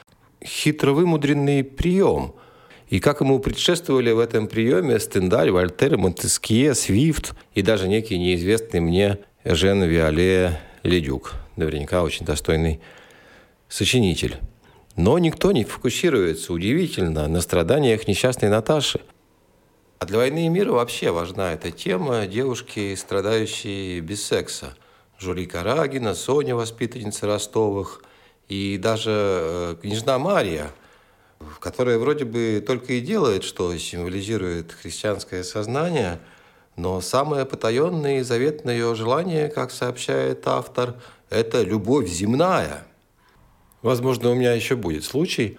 хитро 0.44 0.92
вымудренный 0.92 1.64
прием– 1.64 2.34
и 2.90 3.00
как 3.00 3.22
ему 3.22 3.40
предшествовали 3.40 4.12
в 4.12 4.20
этом 4.20 4.48
приеме 4.48 5.00
Стендаль, 5.00 5.52
Вольтер, 5.52 5.98
Монтескье, 5.98 6.74
Свифт 6.74 7.34
и 7.54 7.62
даже 7.62 7.88
некий 7.88 8.18
неизвестный 8.18 8.80
мне 8.80 9.20
Жен 9.46 9.84
Виоле 9.84 10.60
Ледюк. 10.84 11.36
Наверняка 11.56 12.02
очень 12.04 12.26
достойный 12.26 12.82
сочинитель. 13.70 14.38
Но 14.98 15.18
никто 15.18 15.54
не 15.54 15.64
фокусируется, 15.64 16.52
удивительно, 16.52 17.30
на 17.30 17.40
страданиях 17.40 18.08
несчастной 18.10 18.50
Наташи. 18.50 19.00
А 20.00 20.06
для 20.06 20.18
«Войны 20.18 20.48
и 20.48 20.50
мира» 20.50 20.74
вообще 20.74 21.12
важна 21.12 21.54
эта 21.54 21.72
тема 21.72 22.26
девушки, 22.26 22.96
страдающей 22.96 24.02
без 24.02 24.26
секса. 24.26 24.76
Жули 25.18 25.46
Карагина, 25.46 26.14
Соня, 26.16 26.56
воспитанница 26.56 27.28
Ростовых, 27.28 28.04
и 28.50 28.78
даже 28.78 29.12
э, 29.14 29.76
княжна 29.82 30.20
Мария– 30.20 30.72
которая 31.60 31.98
вроде 31.98 32.26
бы 32.26 32.64
только 32.66 32.94
и 32.94 33.02
делает, 33.02 33.44
что 33.44 33.76
символизирует 33.78 34.72
христианское 34.72 35.44
сознание, 35.44 36.20
но 36.76 37.02
самое 37.02 37.46
потаенное 37.46 38.20
и 38.20 38.24
заветное 38.24 38.76
ее 38.76 38.96
желание, 38.96 39.50
как 39.50 39.72
сообщает 39.72 40.48
автор, 40.48 40.96
это 41.30 41.62
любовь 41.62 42.08
земная. 42.08 42.86
Возможно, 43.82 44.30
у 44.30 44.36
меня 44.36 44.54
еще 44.54 44.76
будет 44.76 45.04
случай 45.04 45.58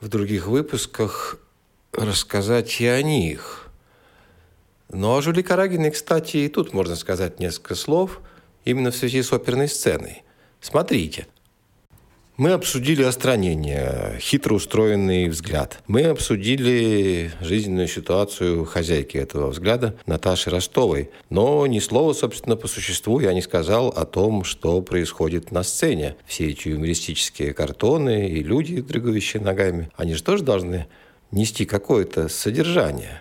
в 0.00 0.08
других 0.08 0.46
выпусках 0.46 1.38
рассказать 1.92 2.80
и 2.80 2.86
о 2.86 3.02
них. 3.02 3.68
Но 4.90 5.16
о 5.16 5.22
Жюли 5.22 5.42
Карагиной, 5.42 5.90
кстати, 5.90 6.38
и 6.38 6.48
тут 6.48 6.72
можно 6.72 6.96
сказать 6.96 7.40
несколько 7.40 7.74
слов 7.74 8.20
именно 8.64 8.90
в 8.90 8.96
связи 8.96 9.22
с 9.22 9.32
оперной 9.32 9.68
сценой. 9.68 10.22
Смотрите– 10.60 11.26
мы 12.38 12.52
обсудили 12.52 13.02
остранение, 13.02 14.16
хитро 14.20 14.54
устроенный 14.54 15.28
взгляд. 15.28 15.82
Мы 15.88 16.04
обсудили 16.04 17.32
жизненную 17.40 17.88
ситуацию 17.88 18.64
хозяйки 18.64 19.16
этого 19.16 19.50
взгляда, 19.50 19.96
Наташи 20.06 20.48
Ростовой. 20.48 21.10
Но 21.30 21.66
ни 21.66 21.80
слова, 21.80 22.12
собственно, 22.12 22.54
по 22.54 22.68
существу 22.68 23.18
я 23.18 23.34
не 23.34 23.42
сказал 23.42 23.88
о 23.88 24.06
том, 24.06 24.44
что 24.44 24.80
происходит 24.82 25.50
на 25.50 25.64
сцене. 25.64 26.14
Все 26.26 26.48
эти 26.50 26.68
юмористические 26.68 27.52
картоны 27.52 28.28
и 28.28 28.44
люди, 28.44 28.80
дрыгающие 28.80 29.42
ногами, 29.42 29.90
они 29.96 30.14
же 30.14 30.22
тоже 30.22 30.44
должны 30.44 30.86
нести 31.32 31.64
какое-то 31.64 32.28
содержание 32.28 33.20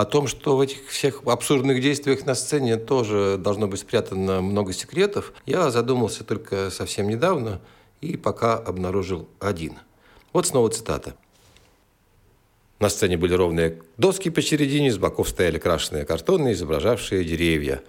о 0.00 0.06
том, 0.06 0.26
что 0.26 0.56
в 0.56 0.60
этих 0.62 0.88
всех 0.88 1.22
абсурдных 1.26 1.82
действиях 1.82 2.24
на 2.24 2.34
сцене 2.34 2.76
тоже 2.76 3.36
должно 3.38 3.68
быть 3.68 3.80
спрятано 3.80 4.40
много 4.40 4.72
секретов, 4.72 5.34
я 5.44 5.70
задумался 5.70 6.24
только 6.24 6.70
совсем 6.70 7.06
недавно 7.08 7.60
и 8.00 8.16
пока 8.16 8.54
обнаружил 8.56 9.28
один. 9.40 9.74
Вот 10.32 10.46
снова 10.46 10.70
цитата. 10.70 11.14
На 12.78 12.88
сцене 12.88 13.18
были 13.18 13.34
ровные 13.34 13.82
доски 13.98 14.30
посередине, 14.30 14.90
с 14.90 14.96
боков 14.96 15.28
стояли 15.28 15.58
крашеные 15.58 16.06
картоны, 16.06 16.52
изображавшие 16.52 17.22
деревья. 17.22 17.82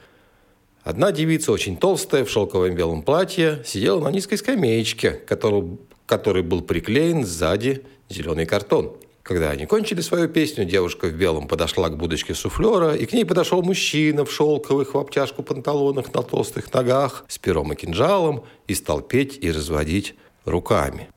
Одна 0.84 1.14
девица, 1.14 1.54
очень 1.54 1.78
толстая, 1.78 2.26
в 2.26 2.30
шелковом 2.30 2.76
белом 2.76 3.04
платье, 3.04 3.62
сидела 3.66 4.02
на 4.02 4.12
низкой 4.12 4.36
скамеечке, 4.36 5.12
которой, 5.12 5.78
которой 6.08 6.44
был 6.44 6.62
приклеен 6.62 7.26
сзади 7.26 7.86
зеленый 8.10 8.46
картон– 8.46 8.98
когда 9.32 9.52
они 9.52 9.66
кончили 9.66 10.02
свою 10.02 10.28
песню, 10.28 10.66
девушка 10.66 11.08
в 11.08 11.14
белом 11.14 11.48
подошла 11.48 11.88
к 11.88 11.96
будочке 11.96 12.34
суфлера, 12.34 12.96
и 12.96 13.06
к 13.06 13.14
ней 13.14 13.24
подошел 13.24 13.64
мужчина 13.64 14.26
в 14.26 14.32
шелковых 14.32 14.94
в 14.94 14.98
обтяжку 14.98 15.42
панталонах 15.42 16.14
на 16.14 16.22
толстых 16.22 16.74
ногах 16.74 17.24
с 17.30 17.38
пером 17.38 17.72
и 17.72 17.78
кинжалом 17.78 18.44
и 18.68 18.76
стал 18.76 19.00
петь 19.00 19.38
и 19.42 19.50
разводить 19.50 20.16
руками. 20.44 21.08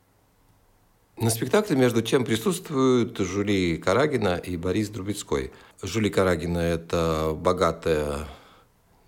На 1.17 1.29
спектакле, 1.29 1.77
между 1.77 2.03
тем, 2.03 2.25
присутствуют 2.25 3.19
Жули 3.19 3.79
Карагина 3.79 4.37
и 4.37 4.57
Борис 4.57 4.91
Друбецкой. 4.91 5.51
Жули 5.83 6.09
Карагина– 6.09 6.59
это 6.59 7.37
богатая, 7.37 8.29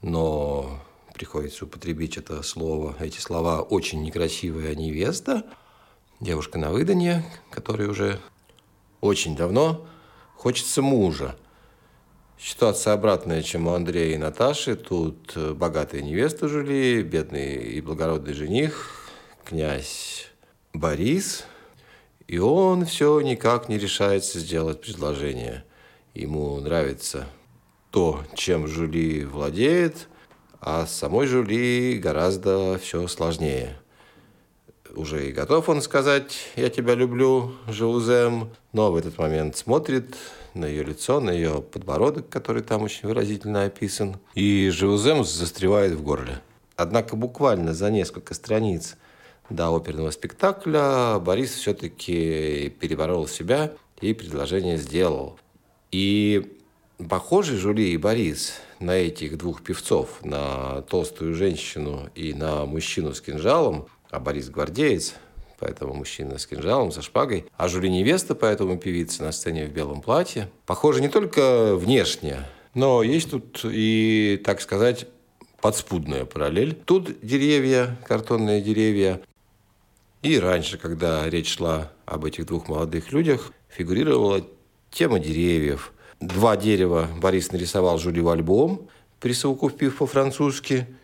но 0.03 0.81
приходится 1.15 1.65
употребить 1.65 2.17
это 2.17 2.43
слово, 2.43 2.97
эти 2.99 3.21
слова, 3.21 3.63
очень 3.63 4.03
некрасивая 4.03 4.75
невеста, 4.75 5.45
девушка 6.19 6.59
на 6.59 6.73
выданье, 6.73 7.25
которая 7.53 7.89
уже 7.89 8.19
очень 9.01 9.37
давно 9.37 9.87
хочется 10.35 10.83
мужа. 10.83 11.37
Ситуация 12.39 12.93
обратная, 12.93 13.43
чем 13.43 13.67
у 13.67 13.73
Андрея 13.73 14.15
и 14.15 14.19
Наташи. 14.19 14.77
Тут 14.77 15.33
э, 15.37 15.55
богатая 15.55 16.03
невеста 16.03 16.49
жили, 16.49 17.03
бедный 17.03 17.57
и 17.57 17.81
благородный 17.81 18.35
жених, 18.35 19.09
князь 19.45 20.29
Борис. 20.75 21.45
И 22.27 22.39
он 22.39 22.85
все 22.85 23.21
никак 23.21 23.69
не 23.69 23.79
решается 23.79 24.39
сделать 24.39 24.83
предложение. 24.83 25.65
Ему 26.15 26.61
нравится 26.61 27.27
то, 27.91 28.23
чем 28.35 28.67
Жули 28.67 29.25
владеет, 29.25 30.09
а 30.61 30.87
с 30.87 30.93
самой 30.93 31.27
Жули 31.27 31.99
гораздо 31.99 32.79
все 32.79 33.07
сложнее– 33.09 33.79
уже 34.97 35.29
и 35.29 35.33
готов 35.33 35.69
он 35.69 35.83
сказать 35.83 36.37
«я 36.57 36.71
тебя 36.71 36.95
люблю, 36.95 37.53
Жаузем», 37.69 38.51
но 38.73 38.91
в 38.91 38.97
этот 38.97 39.19
момент 39.19 39.57
смотрит 39.57 40.17
на 40.55 40.67
ее 40.67 40.83
лицо, 40.83 41.21
на 41.21 41.31
ее 41.31 41.63
подбородок, 41.63 42.29
который 42.29 42.63
там 42.63 42.83
очень 42.83 43.09
выразительно 43.09 43.65
описан, 43.65 44.17
и 44.35 44.71
Жаузем 44.71 45.25
застревает 45.25 45.93
в 45.93 46.03
горле. 46.03 46.41
Однако 46.77 47.17
буквально 47.17 47.75
за 47.75 47.91
несколько 47.91 48.35
страниц 48.35 48.97
до 49.49 49.75
оперного 49.75 50.11
спектакля 50.11 51.19
Борис 51.19 51.53
все-таки 51.53 52.71
переборол 52.81 53.29
себя 53.29 53.73
и 54.01 54.13
предложение 54.13 54.77
сделал. 54.77 55.39
И 55.91 56.59
похожи 57.09 57.57
Жули 57.57 57.91
и 57.93 57.97
Борис 57.97 58.55
на 58.81 58.93
этих 58.93 59.39
двух 59.39 59.63
певцов, 59.63 60.23
на 60.23 60.83
толстую 60.83 61.35
женщину 61.35 62.11
и 62.15 62.35
на 62.35 62.67
мужчину 62.67 63.15
с 63.15 63.21
кинжалом, 63.21 63.87
а 64.11 64.21
Борис 64.21 64.49
гвардеец, 64.51 65.15
поэтому 65.59 65.95
мужчина 65.95 66.39
с 66.39 66.47
кинжалом, 66.47 66.93
со 66.93 67.03
шпагой, 67.03 67.47
а 67.57 67.69
Жюли 67.69 67.89
невеста, 67.89 68.35
поэтому 68.35 68.79
певица 68.79 69.23
на 69.23 69.33
сцене 69.33 69.67
в 69.67 69.73
белом 69.73 70.01
платье. 70.01 70.51
Похоже 70.67 71.01
не 71.01 71.09
только 71.09 71.77
внешне, 71.77 72.45
но 72.75 73.03
есть 73.03 73.31
тут 73.31 73.61
и, 73.65 74.41
так 74.45 74.61
сказать, 74.61 75.07
подспудная 75.61 76.25
параллель. 76.25 76.75
Тут 76.75 77.21
деревья, 77.23 77.97
картонные 78.05 78.61
деревья. 78.61 79.21
И 80.23 80.39
раньше, 80.39 80.79
когда 80.79 81.29
речь 81.29 81.57
шла 81.57 81.93
об 82.05 82.25
этих 82.25 82.47
двух 82.47 82.69
молодых 82.69 83.13
людях, 83.13 83.53
фигурировала 83.69 84.47
тема 84.91 85.19
деревьев. 85.19 85.93
Два 86.21 86.57
дерева 86.57 87.09
Борис 87.21 87.53
нарисовал 87.53 87.99
Жюли 87.99 88.21
в 88.21 88.29
альбом, 88.29 88.89
присовокупив 89.21 89.97
по-французски– 89.97 90.87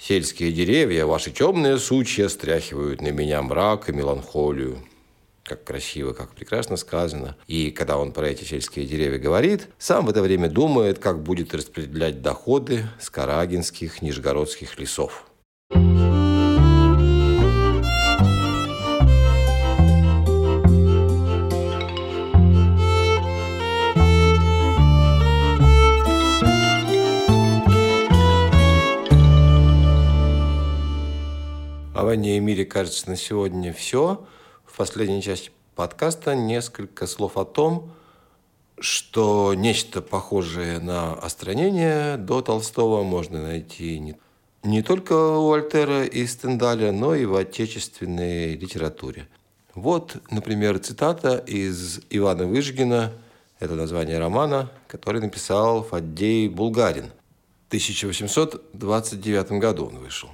Сельские 0.00 0.52
деревья, 0.52 1.06
ваши 1.06 1.32
темные 1.32 1.76
сучья 1.76 2.28
стряхивают 2.28 3.02
на 3.02 3.08
меня 3.08 3.42
мрак 3.42 3.88
и 3.88 3.92
меланхолию. 3.92 4.78
Как 5.42 5.64
красиво, 5.64 6.12
как 6.12 6.34
прекрасно 6.34 6.76
сказано. 6.76 7.36
И 7.48 7.72
когда 7.72 7.98
он 7.98 8.12
про 8.12 8.28
эти 8.28 8.44
сельские 8.44 8.86
деревья 8.86 9.18
говорит, 9.18 9.68
сам 9.76 10.06
в 10.06 10.10
это 10.10 10.22
время 10.22 10.48
думает, 10.48 11.00
как 11.00 11.22
будет 11.22 11.52
распределять 11.52 12.22
доходы 12.22 12.86
с 13.00 13.10
карагинских, 13.10 14.00
нижегородских 14.00 14.78
лесов. 14.78 15.26
«Войне 32.04 32.36
и 32.36 32.40
мире» 32.40 32.64
кажется 32.64 33.08
на 33.08 33.16
сегодня 33.16 33.72
все. 33.72 34.24
В 34.64 34.76
последней 34.76 35.20
части 35.20 35.50
подкаста 35.74 36.36
несколько 36.36 37.06
слов 37.06 37.36
о 37.36 37.44
том, 37.44 37.90
что 38.78 39.52
нечто 39.54 40.00
похожее 40.00 40.78
на 40.78 41.14
остранение 41.14 42.16
до 42.16 42.40
Толстого 42.40 43.02
можно 43.02 43.42
найти 43.42 43.98
не, 43.98 44.16
не 44.62 44.82
только 44.82 45.12
у 45.12 45.52
Альтера 45.52 46.04
и 46.04 46.26
Стендаля, 46.26 46.92
но 46.92 47.14
и 47.14 47.24
в 47.24 47.34
отечественной 47.34 48.54
литературе. 48.54 49.26
Вот, 49.74 50.16
например, 50.30 50.78
цитата 50.78 51.36
из 51.38 52.00
Ивана 52.10 52.46
Выжгина, 52.46 53.12
это 53.58 53.74
название 53.74 54.18
романа, 54.18 54.70
который 54.86 55.20
написал 55.20 55.82
Фаддей 55.82 56.48
Булгарин. 56.48 57.10
В 57.64 57.68
1829 57.68 59.52
году 59.52 59.86
он 59.86 59.98
вышел. 59.98 60.30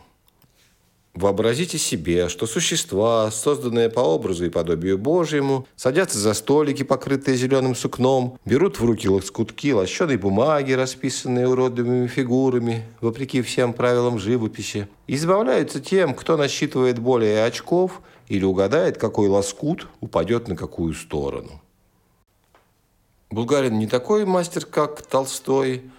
Вообразите 1.14 1.78
себе, 1.78 2.28
что 2.28 2.44
существа, 2.44 3.30
созданные 3.30 3.88
по 3.88 4.00
образу 4.00 4.46
и 4.46 4.50
подобию 4.50 4.98
Божьему, 4.98 5.64
садятся 5.76 6.18
за 6.18 6.34
столики, 6.34 6.82
покрытые 6.82 7.36
зеленым 7.36 7.76
сукном, 7.76 8.40
берут 8.44 8.80
в 8.80 8.84
руки 8.84 9.08
лоскутки 9.08 9.72
лощеной 9.72 10.16
бумаги, 10.16 10.72
расписанные 10.72 11.46
уродливыми 11.46 12.08
фигурами, 12.08 12.82
вопреки 13.00 13.42
всем 13.42 13.74
правилам 13.74 14.18
живописи, 14.18 14.88
и 15.06 15.14
избавляются 15.14 15.80
тем, 15.80 16.14
кто 16.14 16.36
насчитывает 16.36 16.98
более 16.98 17.44
очков 17.44 18.00
или 18.26 18.44
угадает, 18.44 18.98
какой 18.98 19.28
лоскут 19.28 19.86
упадет 20.00 20.48
на 20.48 20.56
какую 20.56 20.94
сторону. 20.94 21.62
Булгарин 23.30 23.78
не 23.78 23.86
такой 23.86 24.24
мастер, 24.24 24.66
как 24.66 25.02
Толстой– 25.02 25.84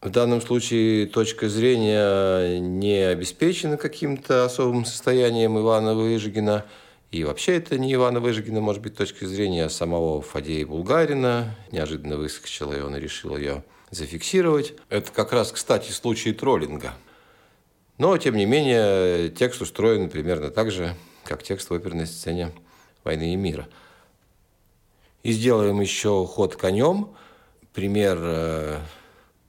в 0.00 0.08
данном 0.08 0.40
случае 0.40 1.06
точка 1.06 1.48
зрения 1.48 2.58
не 2.58 3.06
обеспечена 3.06 3.76
каким-то 3.76 4.44
особым 4.44 4.84
состоянием 4.86 5.58
Ивана 5.58 5.94
Выжигина. 5.94 6.64
И 7.10 7.24
вообще 7.24 7.56
это 7.56 7.78
не 7.78 7.92
Ивана 7.92 8.20
Выжигина, 8.20 8.60
может 8.60 8.82
быть, 8.82 8.96
точка 8.96 9.26
зрения 9.26 9.68
самого 9.68 10.22
Фадея 10.22 10.66
Булгарина. 10.66 11.54
Неожиданно 11.70 12.16
выскочила, 12.16 12.72
и 12.72 12.80
он 12.80 12.96
решил 12.96 13.36
ее 13.36 13.62
зафиксировать. 13.90 14.74
Это 14.88 15.10
как 15.12 15.32
раз, 15.32 15.52
кстати, 15.52 15.90
случай 15.90 16.32
троллинга. 16.32 16.94
Но, 17.98 18.16
тем 18.16 18.36
не 18.36 18.46
менее, 18.46 19.28
текст 19.28 19.60
устроен 19.60 20.08
примерно 20.08 20.50
так 20.50 20.70
же, 20.70 20.94
как 21.24 21.42
текст 21.42 21.68
в 21.68 21.74
оперной 21.74 22.06
сцене 22.06 22.52
«Войны 23.04 23.34
и 23.34 23.36
мира». 23.36 23.68
И 25.22 25.32
сделаем 25.32 25.78
еще 25.82 26.24
ход 26.24 26.56
конем. 26.56 27.10
Пример 27.74 28.18
э, 28.22 28.78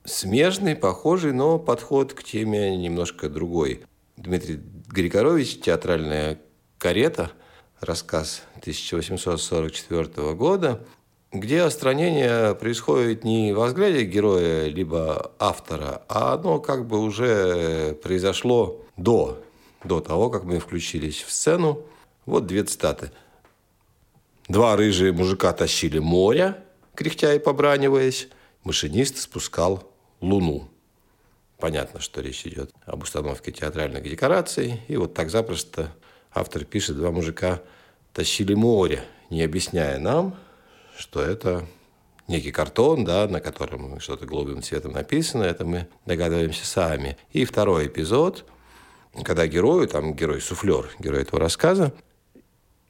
смежный, 0.04 0.76
похожий, 0.76 1.34
но 1.34 1.60
подход 1.60 2.14
к 2.14 2.24
теме 2.24 2.76
немножко 2.78 3.30
другой. 3.30 3.82
Дмитрий 4.18 4.60
Григорович 4.88 5.60
«Театральная 5.62 6.40
карета», 6.78 7.32
рассказ 7.80 8.44
1844 8.58 10.34
года, 10.34 10.86
где 11.32 11.62
остранение 11.62 12.56
происходит 12.56 13.24
не 13.24 13.54
в 13.54 13.66
взгляде 13.66 14.04
героя 14.04 14.68
либо 14.68 15.32
автора, 15.40 16.04
а 16.08 16.34
оно 16.34 16.60
как 16.60 16.88
бы 16.88 17.00
уже 17.00 17.98
произошло 18.04 18.86
до, 18.98 19.42
до 19.84 20.02
того, 20.02 20.30
как 20.30 20.44
мы 20.44 20.60
включились 20.60 21.22
в 21.22 21.32
сцену. 21.32 21.84
Вот 22.26 22.46
две 22.46 22.64
цитаты. 22.64 23.12
Два 24.48 24.76
рыжие 24.76 25.14
мужика 25.14 25.54
тащили 25.54 26.00
море, 26.00 26.64
кряхтя 26.94 27.34
и 27.34 27.40
побраниваясь. 27.40 28.28
Машинист 28.64 29.18
спускал 29.18 29.91
Луну. 30.22 30.70
Понятно, 31.58 32.00
что 32.00 32.22
речь 32.22 32.46
идет 32.46 32.72
об 32.86 33.04
установке 33.04 33.52
театральных 33.52 34.04
декораций. 34.04 34.82
И 34.88 34.96
вот 34.96 35.14
так 35.14 35.30
запросто 35.30 35.92
автор 36.34 36.64
пишет, 36.64 36.98
два 36.98 37.12
мужика 37.12 37.62
тащили 38.14 38.54
море, 38.54 39.04
не 39.30 39.44
объясняя 39.44 40.00
нам, 40.00 40.36
что 40.98 41.22
это 41.22 41.68
некий 42.28 42.52
картон, 42.52 43.04
да, 43.06 43.28
на 43.28 43.42
котором 43.42 44.00
что-то 44.00 44.26
голубым 44.26 44.62
цветом 44.62 44.94
написано, 44.94 45.44
это 45.44 45.66
мы 45.66 45.88
догадываемся 46.06 46.66
сами. 46.66 47.18
И 47.32 47.46
второй 47.46 47.88
эпизод, 47.88 48.46
когда 49.24 49.48
герою, 49.48 49.88
там 49.88 50.14
герой-суфлер, 50.14 50.90
герой 51.00 51.22
этого 51.22 51.40
рассказа, 51.40 51.94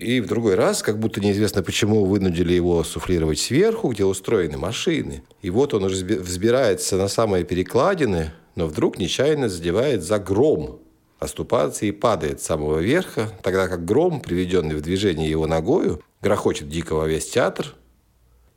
и 0.01 0.19
в 0.19 0.27
другой 0.27 0.55
раз, 0.55 0.81
как 0.81 0.97
будто 0.97 1.21
неизвестно 1.21 1.61
почему, 1.61 2.05
вынудили 2.05 2.53
его 2.53 2.83
суфлировать 2.83 3.39
сверху, 3.39 3.89
где 3.89 4.03
устроены 4.03 4.57
машины. 4.57 5.23
И 5.41 5.49
вот 5.49 5.73
он 5.73 5.83
уже 5.83 6.03
взбирается 6.03 6.97
на 6.97 7.07
самые 7.07 7.43
перекладины, 7.43 8.31
но 8.55 8.65
вдруг 8.67 8.97
нечаянно 8.97 9.47
задевает 9.47 10.03
за 10.03 10.17
гром, 10.17 10.79
оступается 11.19 11.85
и 11.85 11.91
падает 11.91 12.41
с 12.41 12.45
самого 12.45 12.79
верха, 12.79 13.31
тогда 13.43 13.67
как 13.67 13.85
гром, 13.85 14.21
приведенный 14.21 14.75
в 14.75 14.81
движение 14.81 15.29
его 15.29 15.45
ногою, 15.45 16.01
грохочет 16.21 16.67
дико 16.67 17.05
весь 17.05 17.29
театр, 17.29 17.75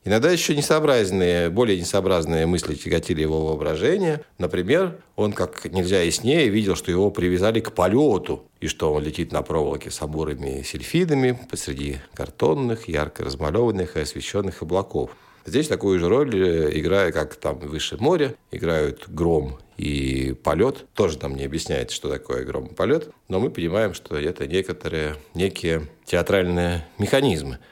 Иногда 0.07 0.31
еще 0.31 0.55
несообразные, 0.55 1.49
более 1.49 1.81
несообразные 1.81 2.45
мысли 2.45 2.75
тяготили 2.75 3.23
его 3.23 3.47
воображение. 3.47 4.21
Например, 4.37 4.99
он 5.17 5.33
как 5.33 5.65
нельзя 5.73 6.03
яснее 6.03 6.51
видел, 6.51 6.77
что 6.77 6.91
его 6.91 7.11
привязали 7.11 7.61
к 7.61 7.73
полету, 7.73 8.45
и 8.61 8.67
что 8.67 8.93
он 8.93 9.03
летит 9.03 9.33
на 9.33 9.41
проволоке 9.41 9.91
с 9.91 10.03
обурыми 10.03 10.63
сельфидами 10.63 11.39
посреди 11.51 12.01
картонных, 12.13 12.87
ярко 12.87 13.25
размалеванных 13.25 13.97
и 13.97 14.01
освещенных 14.01 14.61
облаков. 14.61 15.11
Здесь 15.47 15.69
такую 15.69 15.99
же 15.99 16.09
роль, 16.09 16.35
э, 16.35 16.79
играя, 16.79 17.11
как 17.11 17.37
там 17.37 17.59
выше 17.59 17.97
моря, 17.99 18.35
играют 18.51 19.09
гром 19.09 19.59
и 19.79 20.35
полет. 20.43 20.87
Тоже 20.95 21.19
нам 21.21 21.35
не 21.35 21.45
объясняется, 21.45 21.97
что 21.97 22.11
такое 22.11 22.45
гром 22.45 22.67
и 22.67 22.75
полет, 22.75 23.11
но 23.29 23.41
мы 23.41 23.51
понимаем, 23.51 23.95
что 23.95 24.17
это 24.17 24.47
некоторые, 24.47 25.17
некие 25.33 25.89
театральные 26.05 26.87
механизмы– 26.99 27.59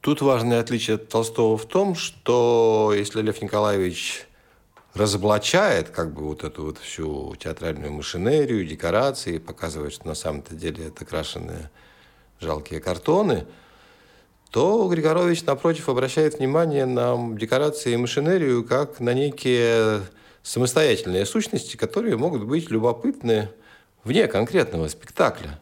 Тут 0.00 0.20
важное 0.22 0.60
отличие 0.60 0.94
от 0.96 1.08
Толстого 1.08 1.58
в 1.58 1.66
том, 1.66 1.94
что 1.94 2.92
если 2.96 3.20
Лев 3.20 3.42
Николаевич 3.42 4.26
разоблачает 4.94 5.90
как 5.90 6.12
бы 6.12 6.22
вот 6.22 6.44
эту 6.44 6.64
вот 6.64 6.78
всю 6.78 7.34
театральную 7.36 7.92
машинерию, 7.92 8.64
декорации, 8.64 9.38
показывает, 9.38 9.92
что 9.92 10.06
на 10.06 10.14
самом-то 10.14 10.54
деле 10.54 10.86
это 10.86 11.04
крашеные 11.04 11.70
жалкие 12.40 12.80
картоны, 12.80 13.46
то 14.50 14.88
Григорович, 14.88 15.44
напротив, 15.44 15.88
обращает 15.88 16.38
внимание 16.38 16.86
на 16.86 17.16
декорации 17.36 17.92
и 17.92 17.96
машинерию 17.96 18.64
как 18.64 19.00
на 19.00 19.12
некие 19.12 20.02
самостоятельные 20.42 21.26
сущности, 21.26 21.76
которые 21.76 22.16
могут 22.16 22.44
быть 22.44 22.70
любопытны 22.70 23.50
вне 24.04 24.26
конкретного 24.26 24.88
спектакля. 24.88 25.60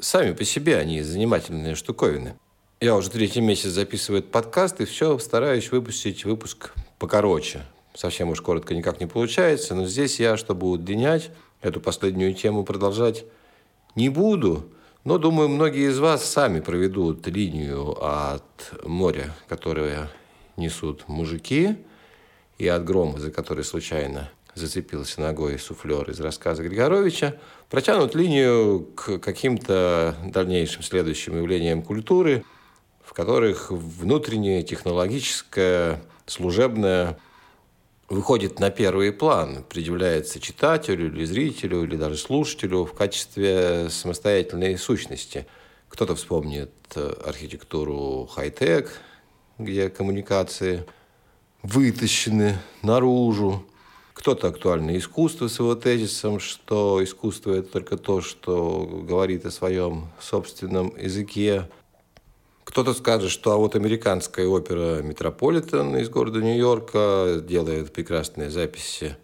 Сами 0.00 0.32
по 0.32 0.44
себе 0.44 0.78
они 0.78 1.02
занимательные 1.02 1.74
штуковины. 1.74 2.36
Я 2.80 2.94
уже 2.94 3.10
третий 3.10 3.40
месяц 3.40 3.70
записываю 3.70 4.20
этот 4.20 4.30
подкаст, 4.30 4.80
и 4.80 4.84
все 4.84 5.18
стараюсь 5.18 5.72
выпустить 5.72 6.24
выпуск 6.24 6.74
покороче. 7.00 7.62
Совсем 7.92 8.28
уж 8.30 8.40
коротко 8.40 8.72
никак 8.72 9.00
не 9.00 9.06
получается, 9.06 9.74
но 9.74 9.84
здесь 9.84 10.20
я, 10.20 10.36
чтобы 10.36 10.70
удлинять 10.70 11.32
эту 11.60 11.80
последнюю 11.80 12.34
тему, 12.34 12.62
продолжать 12.62 13.24
не 13.96 14.08
буду. 14.08 14.70
Но, 15.02 15.18
думаю, 15.18 15.48
многие 15.48 15.90
из 15.90 15.98
вас 15.98 16.24
сами 16.24 16.60
проведут 16.60 17.26
линию 17.26 17.98
от 18.00 18.72
моря, 18.84 19.34
которое 19.48 20.08
несут 20.56 21.08
мужики, 21.08 21.78
и 22.58 22.68
от 22.68 22.84
грома, 22.84 23.18
за 23.18 23.32
который 23.32 23.64
случайно 23.64 24.30
зацепился 24.54 25.20
ногой 25.20 25.58
суфлер 25.58 26.08
из 26.08 26.20
рассказа 26.20 26.62
Григоровича, 26.62 27.38
протянут 27.70 28.14
линию 28.14 28.86
к 28.94 29.18
каким-то 29.18 30.14
дальнейшим 30.26 30.84
следующим 30.84 31.38
явлениям 31.38 31.82
культуры– 31.82 32.44
в 33.08 33.14
которых 33.14 33.70
внутреннее 33.70 34.62
технологическое, 34.62 36.02
служебное 36.26 37.18
выходит 38.10 38.60
на 38.60 38.70
первый 38.70 39.12
план, 39.12 39.64
предъявляется 39.66 40.40
читателю 40.40 41.06
или 41.06 41.24
зрителю, 41.24 41.84
или 41.84 41.96
даже 41.96 42.18
слушателю 42.18 42.84
в 42.84 42.92
качестве 42.92 43.88
самостоятельной 43.88 44.76
сущности. 44.76 45.46
Кто-то 45.88 46.16
вспомнит 46.16 46.70
архитектуру 47.24 48.28
хай-тек, 48.30 49.00
где 49.56 49.88
коммуникации 49.88 50.84
вытащены 51.62 52.58
наружу. 52.82 53.64
Кто-то 54.12 54.48
актуальное 54.48 54.98
искусство 54.98 55.48
с 55.48 55.58
его 55.60 55.74
тезисом, 55.76 56.40
что 56.40 57.02
искусство– 57.02 57.52
это 57.54 57.68
только 57.72 57.96
то, 57.96 58.20
что 58.20 58.84
говорит 58.84 59.46
о 59.46 59.50
своем 59.50 60.08
собственном 60.20 60.92
языке. 60.98 61.70
Кто-то 62.68 62.92
скажет, 62.92 63.30
что 63.30 63.52
а 63.52 63.56
вот 63.56 63.76
американская 63.76 64.46
опера 64.46 65.00
«Метрополитен» 65.00 65.96
из 65.96 66.10
города 66.10 66.42
Нью-Йорка 66.42 67.40
делает 67.42 67.94
прекрасные 67.94 68.50
записи 68.50 69.16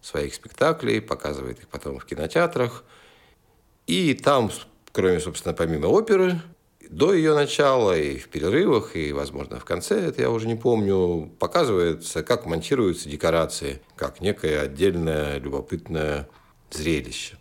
своих 0.00 0.32
спектаклей, 0.36 1.00
показывает 1.00 1.58
их 1.58 1.66
потом 1.66 1.98
в 1.98 2.04
кинотеатрах. 2.04 2.84
И 3.88 4.14
там, 4.14 4.52
кроме, 4.92 5.18
собственно, 5.18 5.52
помимо 5.52 5.88
оперы, 5.88 6.40
до 6.88 7.12
ее 7.12 7.34
начала 7.34 7.98
и 7.98 8.18
в 8.18 8.28
перерывах, 8.28 8.94
и, 8.94 9.12
возможно, 9.12 9.58
в 9.58 9.64
конце, 9.64 9.98
это 9.98 10.22
я 10.22 10.30
уже 10.30 10.46
не 10.46 10.54
помню, 10.54 11.28
показывается, 11.40 12.22
как 12.22 12.46
монтируются 12.46 13.08
декорации, 13.08 13.82
как 13.96 14.20
некое 14.20 14.60
отдельное 14.60 15.40
любопытное 15.40 16.28
зрелище. 16.70 17.36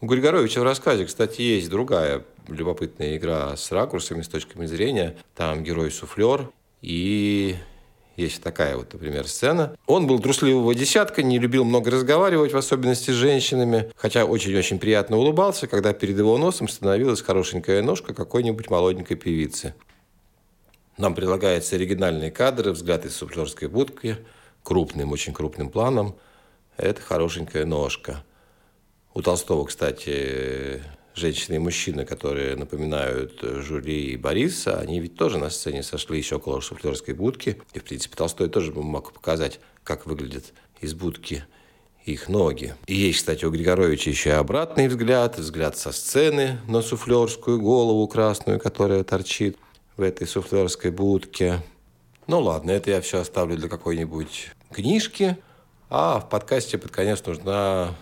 У 0.00 0.06
Григоровича 0.06 0.60
в 0.60 0.64
рассказе, 0.64 1.06
кстати, 1.06 1.40
есть 1.40 1.70
другая 1.70 2.24
любопытная 2.48 3.16
игра 3.16 3.56
с 3.56 3.70
ракурсами, 3.72 4.22
с 4.22 4.28
точками 4.28 4.66
зрения. 4.66 5.16
Там 5.34 5.62
герой-суфлер, 5.62 6.50
и 6.82 7.56
Есть 8.18 8.42
такая 8.42 8.76
вот, 8.76 8.92
например, 8.92 9.28
сцена. 9.28 9.76
Он 9.86 10.08
был 10.08 10.18
трусливого 10.18 10.74
десятка, 10.74 11.22
не 11.22 11.38
любил 11.38 11.62
много 11.64 11.92
разговаривать, 11.92 12.52
в 12.52 12.56
особенности 12.56 13.12
с 13.12 13.14
женщинами, 13.14 13.92
хотя 13.94 14.24
очень-очень 14.24 14.80
приятно 14.80 15.18
улыбался, 15.18 15.68
когда 15.68 15.92
перед 15.92 16.18
его 16.18 16.36
носом 16.36 16.66
становилась 16.66 17.22
хорошенькая 17.22 17.80
ножка 17.80 18.14
какой-нибудь 18.14 18.70
молоденькой 18.70 19.16
певицы. 19.16 19.76
Нам 20.96 21.14
предлагаются 21.14 21.76
оригинальные 21.76 22.32
кадры, 22.32 22.72
взгляд 22.72 23.06
из 23.06 23.14
суфлерской 23.14 23.68
будки, 23.68 24.16
крупным, 24.64 25.12
очень 25.12 25.32
крупным 25.32 25.70
планом. 25.70 26.16
Это 26.76 27.00
хорошенькая 27.00 27.66
ножка. 27.66 28.24
У 29.14 29.22
Толстого, 29.22 29.64
кстати, 29.64 30.82
женщины 31.18 31.56
и 31.56 31.58
мужчины, 31.58 32.04
которые 32.04 32.56
напоминают 32.56 33.40
Жюли 33.42 34.12
и 34.12 34.16
Бориса, 34.16 34.78
они 34.78 35.00
ведь 35.00 35.16
тоже 35.16 35.38
на 35.38 35.50
сцене 35.50 35.82
сошлись 35.82 36.32
около 36.32 36.60
шуфлерской 36.60 37.14
будки. 37.14 37.60
И, 37.74 37.78
в 37.78 37.84
принципе, 37.84 38.16
Толстой 38.16 38.48
тоже 38.48 38.72
мог 38.72 39.12
показать, 39.12 39.60
как 39.84 40.06
выглядят 40.06 40.54
из 40.80 40.94
будки 40.94 41.44
их 42.04 42.28
ноги. 42.28 42.74
И 42.86 42.94
есть, 42.94 43.18
кстати, 43.18 43.44
у 43.44 43.50
Григоровича 43.50 44.10
еще 44.10 44.30
и 44.30 44.32
обратный 44.32 44.88
взгляд, 44.88 45.38
взгляд 45.38 45.76
со 45.76 45.92
сцены 45.92 46.58
на 46.66 46.80
суфлерскую 46.80 47.60
голову 47.60 48.06
красную, 48.08 48.58
которая 48.58 49.04
торчит 49.04 49.58
в 49.96 50.02
этой 50.02 50.26
суфлерской 50.26 50.90
будке. 50.90 51.62
Ну 52.26 52.40
ладно, 52.40 52.70
это 52.70 52.90
я 52.90 53.00
все 53.00 53.20
оставлю 53.20 53.56
для 53.56 53.68
какой-нибудь 53.68 54.50
книжки, 54.72 55.36
а 55.90 56.20
в 56.20 56.28
подкасте 56.28 56.78
под 56.78 56.90
конец 56.90 57.24
нужна 57.26 57.94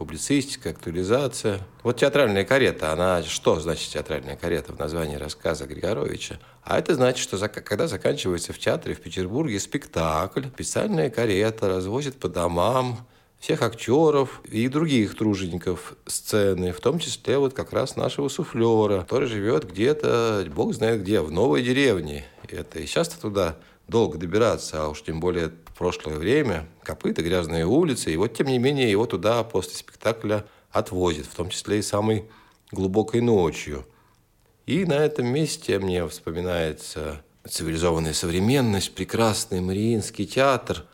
публицистика, 0.00 0.70
актуализация. 0.70 1.60
Вот 1.82 1.98
театральная 1.98 2.44
карета, 2.44 2.90
она 2.90 3.22
что 3.22 3.60
значит 3.60 3.90
театральная 3.90 4.34
карета 4.34 4.72
в 4.72 4.78
названии 4.78 5.16
рассказа 5.16 5.66
Григоровича? 5.66 6.40
А 6.64 6.78
это 6.78 6.94
значит, 6.94 7.22
что 7.22 7.36
когда 7.50 7.86
заканчивается 7.86 8.54
в 8.54 8.58
театре 8.58 8.94
в 8.94 9.02
Петербурге 9.02 9.60
спектакль, 9.60 10.46
специальная 10.54 11.10
карета 11.10 11.68
развозит 11.68 12.16
по 12.16 12.30
домам 12.30 13.06
всех 13.40 13.60
актеров 13.60 14.40
и 14.50 14.68
других 14.68 15.18
тружеников 15.18 15.94
сцены, 16.06 16.72
в 16.72 16.80
том 16.80 16.98
числе 16.98 17.36
вот 17.36 17.52
как 17.52 17.74
раз 17.74 17.94
нашего 17.96 18.28
суфлера, 18.28 19.02
который 19.02 19.28
живет 19.28 19.70
где-то, 19.70 20.46
бог 20.54 20.72
знает 20.72 21.02
где, 21.02 21.20
в 21.20 21.30
новой 21.30 21.62
деревне. 21.62 22.24
Это 22.48 22.78
и 22.78 22.86
сейчас-то 22.86 23.20
туда 23.20 23.58
долго 23.86 24.16
добираться, 24.16 24.82
а 24.82 24.88
уж 24.88 25.02
тем 25.02 25.20
более 25.20 25.52
прошлое 25.80 26.18
время, 26.18 26.68
копыта, 26.82 27.22
грязные 27.22 27.64
улицы, 27.64 28.12
и 28.12 28.16
вот 28.18 28.34
тем 28.34 28.48
не 28.48 28.58
менее 28.58 28.90
его 28.90 29.06
туда 29.06 29.42
после 29.42 29.76
спектакля 29.76 30.44
отвозят, 30.70 31.24
в 31.24 31.34
том 31.34 31.48
числе 31.48 31.78
и 31.78 31.82
самой 31.82 32.26
глубокой 32.70 33.22
ночью. 33.22 33.86
И 34.66 34.84
на 34.84 34.92
этом 34.92 35.28
месте 35.28 35.78
мне 35.78 36.06
вспоминается 36.06 37.22
цивилизованная 37.48 38.12
современность, 38.12 38.94
прекрасный 38.94 39.62
Мариинский 39.62 40.26
театр. 40.26 40.84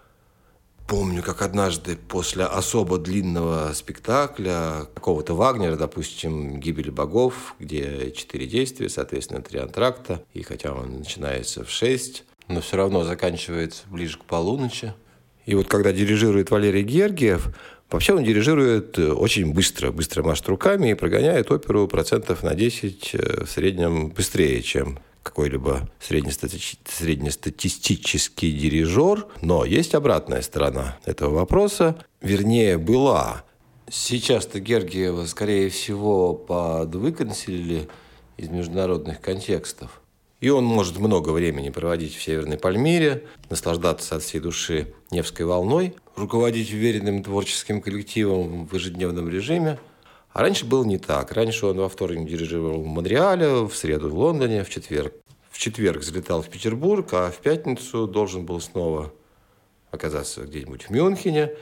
Помню, 0.87 1.21
как 1.25 1.43
однажды 1.43 1.97
после 1.97 2.45
особо 2.45 2.99
длинного 2.99 3.73
спектакля 3.75 4.87
какого-то 4.95 5.35
Вагнера, 5.35 5.75
допустим, 5.75 6.61
«Гибель 6.61 6.93
богов», 6.93 7.57
где 7.59 8.13
четыре 8.13 8.47
действия, 8.47 8.89
соответственно, 8.89 9.43
три 9.43 9.59
антракта, 9.59 10.23
и 10.33 10.45
хотя 10.45 10.73
он 10.73 10.99
начинается 10.99 11.65
в 11.65 11.71
шесть, 11.71 12.23
но 12.49 12.61
все 12.61 12.77
равно 12.77 13.05
заканчивается 13.05 13.85
ближе 13.89 14.19
к 14.19 14.25
полуночи. 14.25 14.93
И 15.45 15.55
вот 15.55 15.69
когда 15.69 15.93
дирижирует 15.93 16.51
Валерий 16.51 16.83
Гергиев, 16.83 17.55
вообще 17.91 18.15
он 18.15 18.25
дирижирует 18.25 18.99
э, 18.99 19.13
очень 19.13 19.53
быстро, 19.53 19.93
быстро 19.93 20.25
машет 20.25 20.49
руками 20.49 20.91
и 20.91 20.95
прогоняет 20.95 21.53
оперу 21.53 21.87
процентов 21.87 22.43
на 22.43 22.55
10 22.55 23.11
э, 23.15 23.45
в 23.45 23.51
среднем 23.51 24.09
быстрее, 24.09 24.63
чем 24.63 24.99
какой-либо 25.23 25.89
среднестатистический 26.01 28.53
дирижер. 28.53 29.27
Но 29.41 29.65
есть 29.65 29.95
обратная 29.95 30.43
сторона 30.43 30.99
этого 31.05 31.35
вопроса, 31.35 31.97
вернее, 32.21 32.79
была. 32.79 33.45
Сейчас-то 33.89 34.59
Гергиева, 34.59 35.27
скорее 35.27 35.71
всего, 35.71 36.35
подвыконсилили 36.35 37.89
из 38.37 38.49
международных 38.49 39.21
контекстов– 39.21 40.01
и 40.47 40.49
он 40.49 40.65
может 40.65 40.97
много 40.99 41.31
времени 41.31 41.71
проводить 41.71 42.15
в 42.15 42.23
Северной 42.23 42.57
Пальмире, 42.57 43.25
наслаждаться 43.51 44.15
от 44.15 44.23
всей 44.23 44.39
души 44.39 44.95
Невской 45.11 45.45
волной, 45.45 45.97
руководить 46.15 46.73
уверенным 46.73 47.25
творческим 47.25 47.81
коллективом 47.81 48.65
в 48.69 48.73
ежедневном 48.73 49.29
режиме. 49.29 49.81
А 50.33 50.43
раньше 50.43 50.65
было 50.65 50.85
не 50.85 50.99
так. 50.99 51.33
Раньше 51.33 51.67
он 51.67 51.79
во 51.79 51.89
вторник 51.89 52.29
дирижировал 52.29 52.81
в 52.81 52.87
Монреале, 52.87 53.67
в 53.67 53.75
среду 53.75 54.09
в 54.09 54.17
Лондоне, 54.17 54.63
в 54.63 54.71
четверг. 54.71 55.15
В 55.51 55.59
четверг 55.59 56.05
залетал 56.05 56.43
в 56.43 56.49
Петербург, 56.49 57.09
а 57.11 57.33
в 57.33 57.39
пятницу 57.39 58.07
должен 58.07 58.47
был 58.47 58.61
снова 58.61 59.13
оказаться 59.91 60.43
где-нибудь 60.43 60.85
в 60.85 60.91
Мюнхене. 60.91 61.55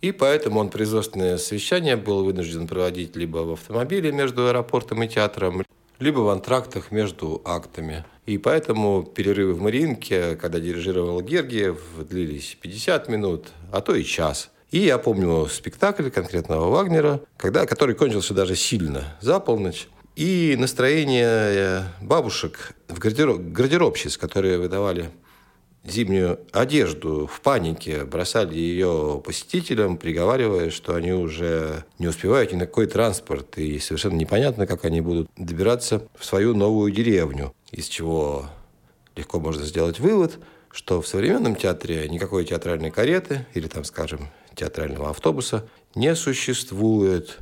И 0.00 0.10
поэтому 0.10 0.58
он 0.58 0.70
производственное 0.70 1.38
совещание 1.38 1.94
был 1.94 2.24
вынужден 2.24 2.66
проводить 2.66 3.14
либо 3.14 3.38
в 3.38 3.52
автомобиле 3.52 4.10
между 4.10 4.48
аэропортом 4.48 5.04
и 5.04 5.08
театром, 5.08 5.62
либо 5.98 6.20
в 6.20 6.28
антрактах 6.28 6.90
между 6.90 7.40
актами. 7.44 8.04
И 8.26 8.38
поэтому 8.38 9.02
перерывы 9.02 9.54
в 9.54 9.60
Мариинке, 9.60 10.36
когда 10.36 10.60
дирижировал 10.60 11.20
Гергиев, 11.22 11.80
длились 12.08 12.56
50 12.60 13.08
минут, 13.08 13.48
а 13.72 13.80
то 13.80 13.94
и 13.94 14.04
час. 14.04 14.50
И 14.70 14.80
я 14.80 14.98
помню 14.98 15.46
спектакль 15.46 16.10
конкретного 16.10 16.68
Вагнера, 16.68 17.20
когда, 17.38 17.64
который 17.64 17.94
кончился 17.94 18.34
даже 18.34 18.54
сильно, 18.54 19.16
за 19.20 19.40
полночь. 19.40 19.88
И 20.14 20.56
настроение 20.58 21.84
бабушек 22.02 22.74
в 22.88 22.98
гардероб, 22.98 23.40
гардеробщиц, 23.40 24.18
которые 24.18 24.58
выдавали 24.58 25.10
зимнюю 25.90 26.40
одежду 26.52 27.26
в 27.26 27.40
панике, 27.40 28.04
бросали 28.04 28.56
ее 28.56 29.22
посетителям, 29.24 29.96
приговаривая, 29.96 30.70
что 30.70 30.94
они 30.94 31.12
уже 31.12 31.84
не 31.98 32.08
успевают 32.08 32.52
ни 32.52 32.56
на 32.56 32.66
какой 32.66 32.86
транспорт, 32.86 33.58
и 33.58 33.78
совершенно 33.78 34.14
непонятно, 34.14 34.66
как 34.66 34.84
они 34.84 35.00
будут 35.00 35.30
добираться 35.36 36.06
в 36.18 36.24
свою 36.24 36.54
новую 36.54 36.92
деревню, 36.92 37.54
из 37.70 37.86
чего 37.86 38.46
легко 39.16 39.40
можно 39.40 39.64
сделать 39.64 40.00
вывод, 40.00 40.38
что 40.70 41.02
в 41.02 41.08
современном 41.08 41.56
театре 41.56 42.08
никакой 42.08 42.44
театральной 42.44 42.90
кареты 42.90 43.46
или, 43.54 43.66
там, 43.66 43.84
скажем, 43.84 44.28
театрального 44.54 45.10
автобуса 45.10 45.68
не 45.94 46.14
существует. 46.14 47.38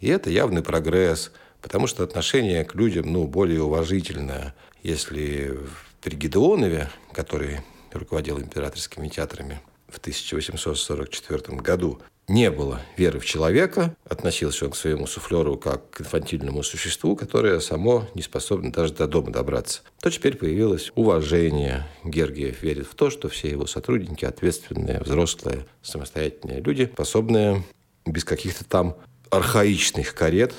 И 0.00 0.08
это 0.08 0.30
явный 0.30 0.62
прогресс, 0.62 1.32
потому 1.62 1.86
что 1.86 2.04
отношение 2.04 2.64
к 2.64 2.74
людям 2.74 3.12
ну, 3.12 3.26
более 3.26 3.62
уважительное. 3.62 4.54
Если 4.82 5.58
при 6.02 6.16
Гедеонове, 6.16 6.90
который 7.12 7.60
руководил 7.92 8.38
императорскими 8.38 9.08
театрами 9.08 9.60
в 9.88 9.98
1844 9.98 11.56
году, 11.58 12.00
не 12.28 12.50
было 12.50 12.82
веры 12.96 13.20
в 13.20 13.24
человека, 13.24 13.94
относился 14.08 14.64
он 14.64 14.72
к 14.72 14.76
своему 14.76 15.06
суфлеру 15.06 15.56
как 15.56 15.90
к 15.90 16.00
инфантильному 16.00 16.64
существу, 16.64 17.14
которое 17.14 17.60
само 17.60 18.08
не 18.14 18.22
способно 18.22 18.72
даже 18.72 18.94
до 18.94 19.06
дома 19.06 19.30
добраться, 19.30 19.82
то 20.00 20.10
теперь 20.10 20.36
появилось 20.36 20.90
уважение. 20.96 21.86
Гергиев 22.02 22.62
верит 22.62 22.88
в 22.88 22.96
то, 22.96 23.10
что 23.10 23.28
все 23.28 23.48
его 23.48 23.66
сотрудники 23.66 24.24
ответственные, 24.24 25.00
взрослые, 25.00 25.66
самостоятельные 25.82 26.60
люди, 26.60 26.90
способные 26.92 27.62
без 28.04 28.24
каких-то 28.24 28.64
там 28.64 28.96
архаичных 29.30 30.14
карет 30.14 30.52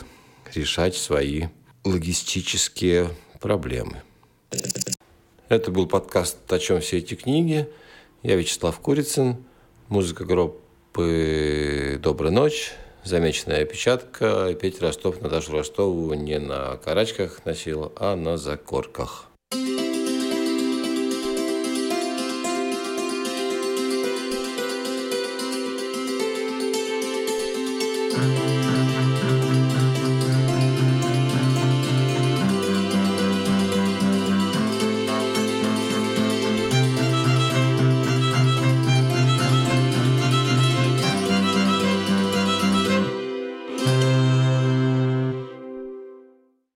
решать 0.53 0.95
свои 0.95 1.47
логистические 1.83 3.09
проблемы. 3.39 4.03
Это 5.49 5.71
был 5.71 5.87
подкаст 5.87 6.51
«О 6.51 6.59
чем 6.59 6.81
все 6.81 6.97
эти 6.97 7.13
книги». 7.13 7.69
Я 8.21 8.35
Вячеслав 8.35 8.77
Курицын, 8.81 9.37
музыка 9.87 10.25
группы 10.25 11.97
«Добрая 12.03 12.33
ночь», 12.33 12.73
замеченная 13.05 13.61
опечатка. 13.61 14.53
Петя 14.59 14.87
Ростов 14.87 15.21
Наташу 15.21 15.53
Ростову 15.53 16.13
не 16.15 16.37
на 16.37 16.75
карачках 16.75 17.45
носил, 17.45 17.93
а 17.95 18.17
на 18.17 18.35
закорках. 18.35 19.29